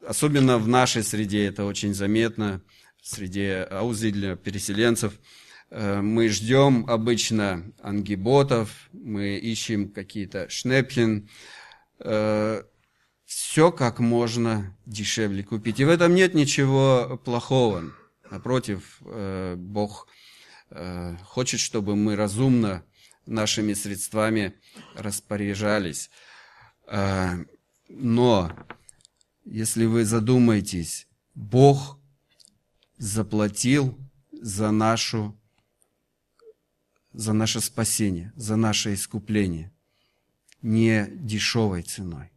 особенно 0.00 0.56
в 0.56 0.68
нашей 0.68 1.02
среде 1.02 1.44
это 1.44 1.66
очень 1.66 1.92
заметно, 1.92 2.62
в 3.02 3.08
среде 3.08 3.68
аузидля, 3.70 4.36
переселенцев– 4.36 5.20
мы 5.74 6.28
ждем 6.28 6.84
обычно 6.86 7.72
ангиботов, 7.80 8.90
мы 8.92 9.38
ищем 9.38 9.88
какие-то 9.88 10.48
шнепхен, 10.50 11.30
э, 12.00 12.62
все 13.24 13.72
как 13.72 13.98
можно 13.98 14.76
дешевле 14.84 15.42
купить. 15.42 15.80
И 15.80 15.84
в 15.86 15.88
этом 15.88 16.14
нет 16.14 16.34
ничего 16.34 17.18
плохого. 17.24 17.84
Напротив, 18.30 19.00
э, 19.04 19.54
Бог 19.56 20.08
хочет, 21.24 21.60
чтобы 21.60 21.96
мы 21.96 22.16
разумно 22.16 22.82
нашими 23.26 23.74
средствами 23.74 24.54
распоряжались. 24.94 26.08
Но, 27.90 28.50
если 29.44 29.84
вы 29.84 30.06
задумаетесь, 30.06 31.08
Бог 31.34 31.98
заплатил 32.96 33.98
за 34.32 34.70
нашу 34.70 35.38
за 37.12 37.32
наше 37.32 37.60
спасение, 37.60 38.32
за 38.36 38.56
наше 38.56 38.94
искупление. 38.94 39.72
Не 40.62 41.08
дешевой 41.10 41.82
ценой, 41.82 42.30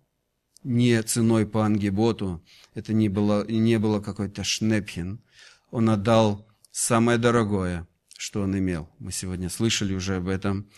не 0.64 1.02
ценой 1.04 1.46
по 1.46 1.66
ангиботу, 1.66 2.44
это 2.74 2.92
не 2.94 3.08
было, 3.08 3.46
не 3.48 3.78
было 3.78 4.00
какой-то 4.02 4.44
шнепхен. 4.44 5.22
Он 5.70 5.90
отдал 5.90 6.48
самое 6.72 7.18
дорогое, 7.18 7.88
что 8.18 8.42
он 8.42 8.58
имел. 8.58 8.90
Мы 9.00 9.12
сегодня 9.12 9.50
слышали 9.50 9.94
уже 9.94 10.16
об 10.16 10.28
этом. 10.28 10.70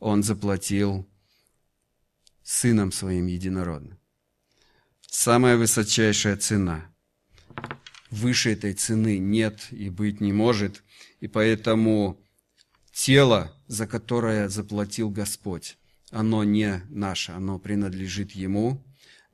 Он 0.00 0.22
заплатил 0.22 1.08
сыном 2.42 2.92
своим 2.92 3.26
единородным. 3.26 3.98
Самая 5.00 5.56
высочайшая 5.56 6.36
цена. 6.36 6.86
Выше 8.10 8.52
этой 8.52 8.74
цены 8.74 9.18
нет 9.18 9.68
и 9.70 9.88
быть 9.88 10.20
не 10.20 10.32
может. 10.32 10.82
И 11.20 11.28
поэтому 11.28 12.21
тело, 12.92 13.52
за 13.66 13.86
которое 13.86 14.48
заплатил 14.48 15.10
Господь, 15.10 15.78
оно 16.10 16.44
не 16.44 16.82
наше, 16.90 17.32
оно 17.32 17.58
принадлежит 17.58 18.32
Ему. 18.32 18.84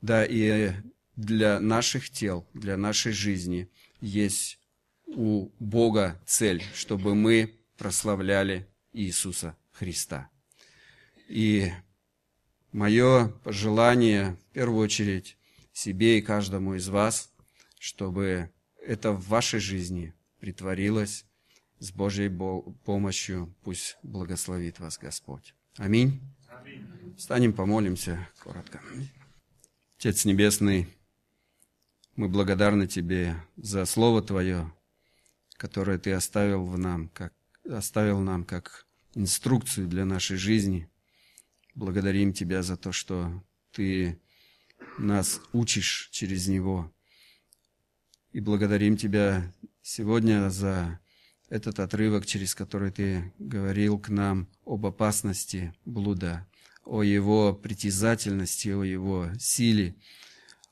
Да, 0.01 0.25
и 0.25 0.71
для 1.15 1.59
наших 1.59 2.09
тел, 2.09 2.47
для 2.53 2.77
нашей 2.77 3.11
жизни 3.11 3.69
есть 3.99 4.59
у 5.07 5.49
Бога 5.59 6.21
цель, 6.25 6.63
чтобы 6.73 7.15
мы 7.15 7.59
прославляли 7.77 8.67
Иисуса 8.93 9.57
Христа. 9.71 10.29
И 11.27 11.71
мое 12.71 13.27
пожелание, 13.43 14.37
в 14.49 14.53
первую 14.53 14.85
очередь, 14.85 15.37
себе 15.73 16.17
и 16.17 16.21
каждому 16.21 16.75
из 16.75 16.87
вас, 16.87 17.31
чтобы 17.77 18.49
это 18.81 19.11
в 19.11 19.27
вашей 19.27 19.59
жизни 19.59 20.13
притворилось 20.39 21.25
с 21.79 21.91
Божьей 21.91 22.29
помощью. 22.83 23.53
Пусть 23.63 23.97
благословит 24.03 24.79
вас 24.79 24.97
Господь. 24.97 25.55
Аминь. 25.77 26.21
Аминь. 26.49 27.15
Встанем, 27.17 27.53
помолимся 27.53 28.27
коротко. 28.43 28.81
Отец 29.97 30.25
Небесный, 30.25 30.87
мы 32.15 32.29
благодарны 32.29 32.87
Тебе 32.87 33.35
за 33.57 33.85
Слово 33.85 34.21
Твое, 34.21 34.71
которое 35.53 35.97
Ты 35.97 36.11
оставил, 36.11 36.65
в 36.65 36.77
нам, 36.77 37.09
как, 37.09 37.33
оставил 37.69 38.19
нам 38.19 38.43
как 38.45 38.85
инструкцию 39.15 39.87
для 39.87 40.05
нашей 40.05 40.37
жизни. 40.37 40.89
Благодарим 41.75 42.33
Тебя 42.33 42.63
за 42.63 42.77
то, 42.77 42.91
что 42.91 43.43
Ты 43.71 44.19
нас 44.97 45.41
учишь 45.53 46.09
через 46.11 46.47
него. 46.47 46.91
И 48.31 48.39
благодарим 48.39 48.97
Тебя 48.97 49.53
сегодня 49.81 50.49
за 50.49 50.99
этот 51.49 51.79
отрывок, 51.79 52.25
через 52.25 52.55
который 52.55 52.91
Ты 52.91 53.33
говорил 53.39 53.99
к 53.99 54.09
нам 54.09 54.47
об 54.65 54.85
опасности 54.85 55.73
блуда, 55.85 56.47
о 56.85 57.03
его 57.03 57.53
притязательности, 57.53 58.69
о 58.69 58.83
его 58.83 59.29
силе, 59.39 59.95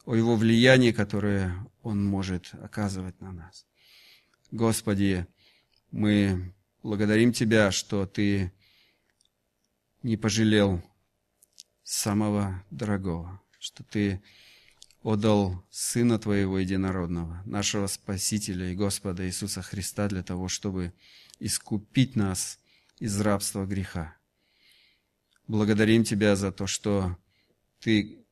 о 0.06 0.16
его 0.16 0.36
влиянии, 0.36 0.92
которое 0.92 1.56
он 1.82 2.04
может 2.06 2.54
оказывать 2.54 3.20
на 3.22 3.32
нас. 3.32 3.66
Господи, 4.52 5.28
мы 5.92 6.54
благодарим 6.84 7.34
Тебя, 7.34 7.72
что 7.72 8.06
Ты 8.06 8.54
не 10.04 10.16
пожалел 10.16 10.82
самого 11.84 12.64
дорогого, 12.70 13.42
что 13.60 13.84
Ты 13.84 14.22
отдал 15.08 15.66
Сына 15.70 16.20
Твоего 16.20 16.60
Единородного, 16.60 17.42
нашего 17.46 17.88
Спасителя 17.88 18.74
и 18.74 18.76
Господа 18.76 19.26
Иисуса 19.26 19.62
Христа 19.62 20.10
для 20.10 20.22
того, 20.22 20.50
чтобы 20.50 20.94
искупить 21.40 22.18
нас 22.18 22.60
из 23.00 23.22
рабства 23.22 23.66
греха. 23.66 24.18
Благодарим 25.48 26.04
Тебя 26.04 26.36
за 26.36 26.52
то, 26.52 26.68
что 26.68 27.18
Ты 27.80 28.26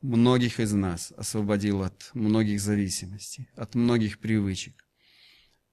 многих 0.00 0.58
из 0.58 0.72
нас 0.72 1.12
освободил 1.16 1.82
от 1.82 2.10
многих 2.14 2.60
зависимостей, 2.60 3.48
от 3.54 3.76
многих 3.76 4.18
привычек. 4.18 4.84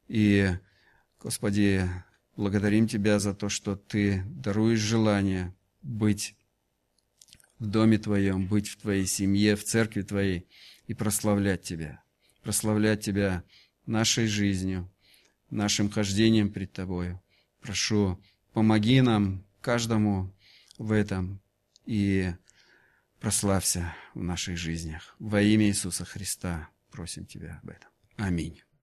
И, 0.07 0.47
Господи, 1.19 1.89
благодарим 2.35 2.87
Тебя 2.87 3.17
за 3.17 3.33
то, 3.33 3.49
что 3.49 3.75
Ты 3.75 4.23
даруешь 4.27 4.77
желание 4.77 5.55
быть 5.81 6.35
в 7.59 7.67
доме 7.67 7.97
Твоем, 7.97 8.47
быть 8.47 8.69
в 8.69 8.77
Твоей 8.77 9.05
семье, 9.05 9.55
в 9.55 9.63
церкви 9.63 10.01
Твоей 10.01 10.47
и 10.87 10.93
прославлять 10.93 11.61
Тебя. 11.61 12.01
Прославлять 12.41 13.03
Тебя 13.03 13.43
нашей 13.85 14.27
жизнью, 14.27 14.89
нашим 15.49 15.89
хождением 15.89 16.51
пред 16.51 16.71
Тобою. 16.71 17.21
Прошу, 17.61 18.21
помоги 18.53 19.01
нам, 19.01 19.43
каждому 19.61 20.33
в 20.77 20.91
этом, 20.91 21.41
и 21.85 22.33
прославься 23.19 23.93
в 24.13 24.23
наших 24.23 24.57
жизнях. 24.57 25.15
Во 25.19 25.41
имя 25.41 25.67
Иисуса 25.67 26.05
Христа 26.05 26.69
просим 26.91 27.25
Тебя 27.25 27.59
об 27.61 27.69
этом. 27.69 27.89
Аминь. 28.15 28.61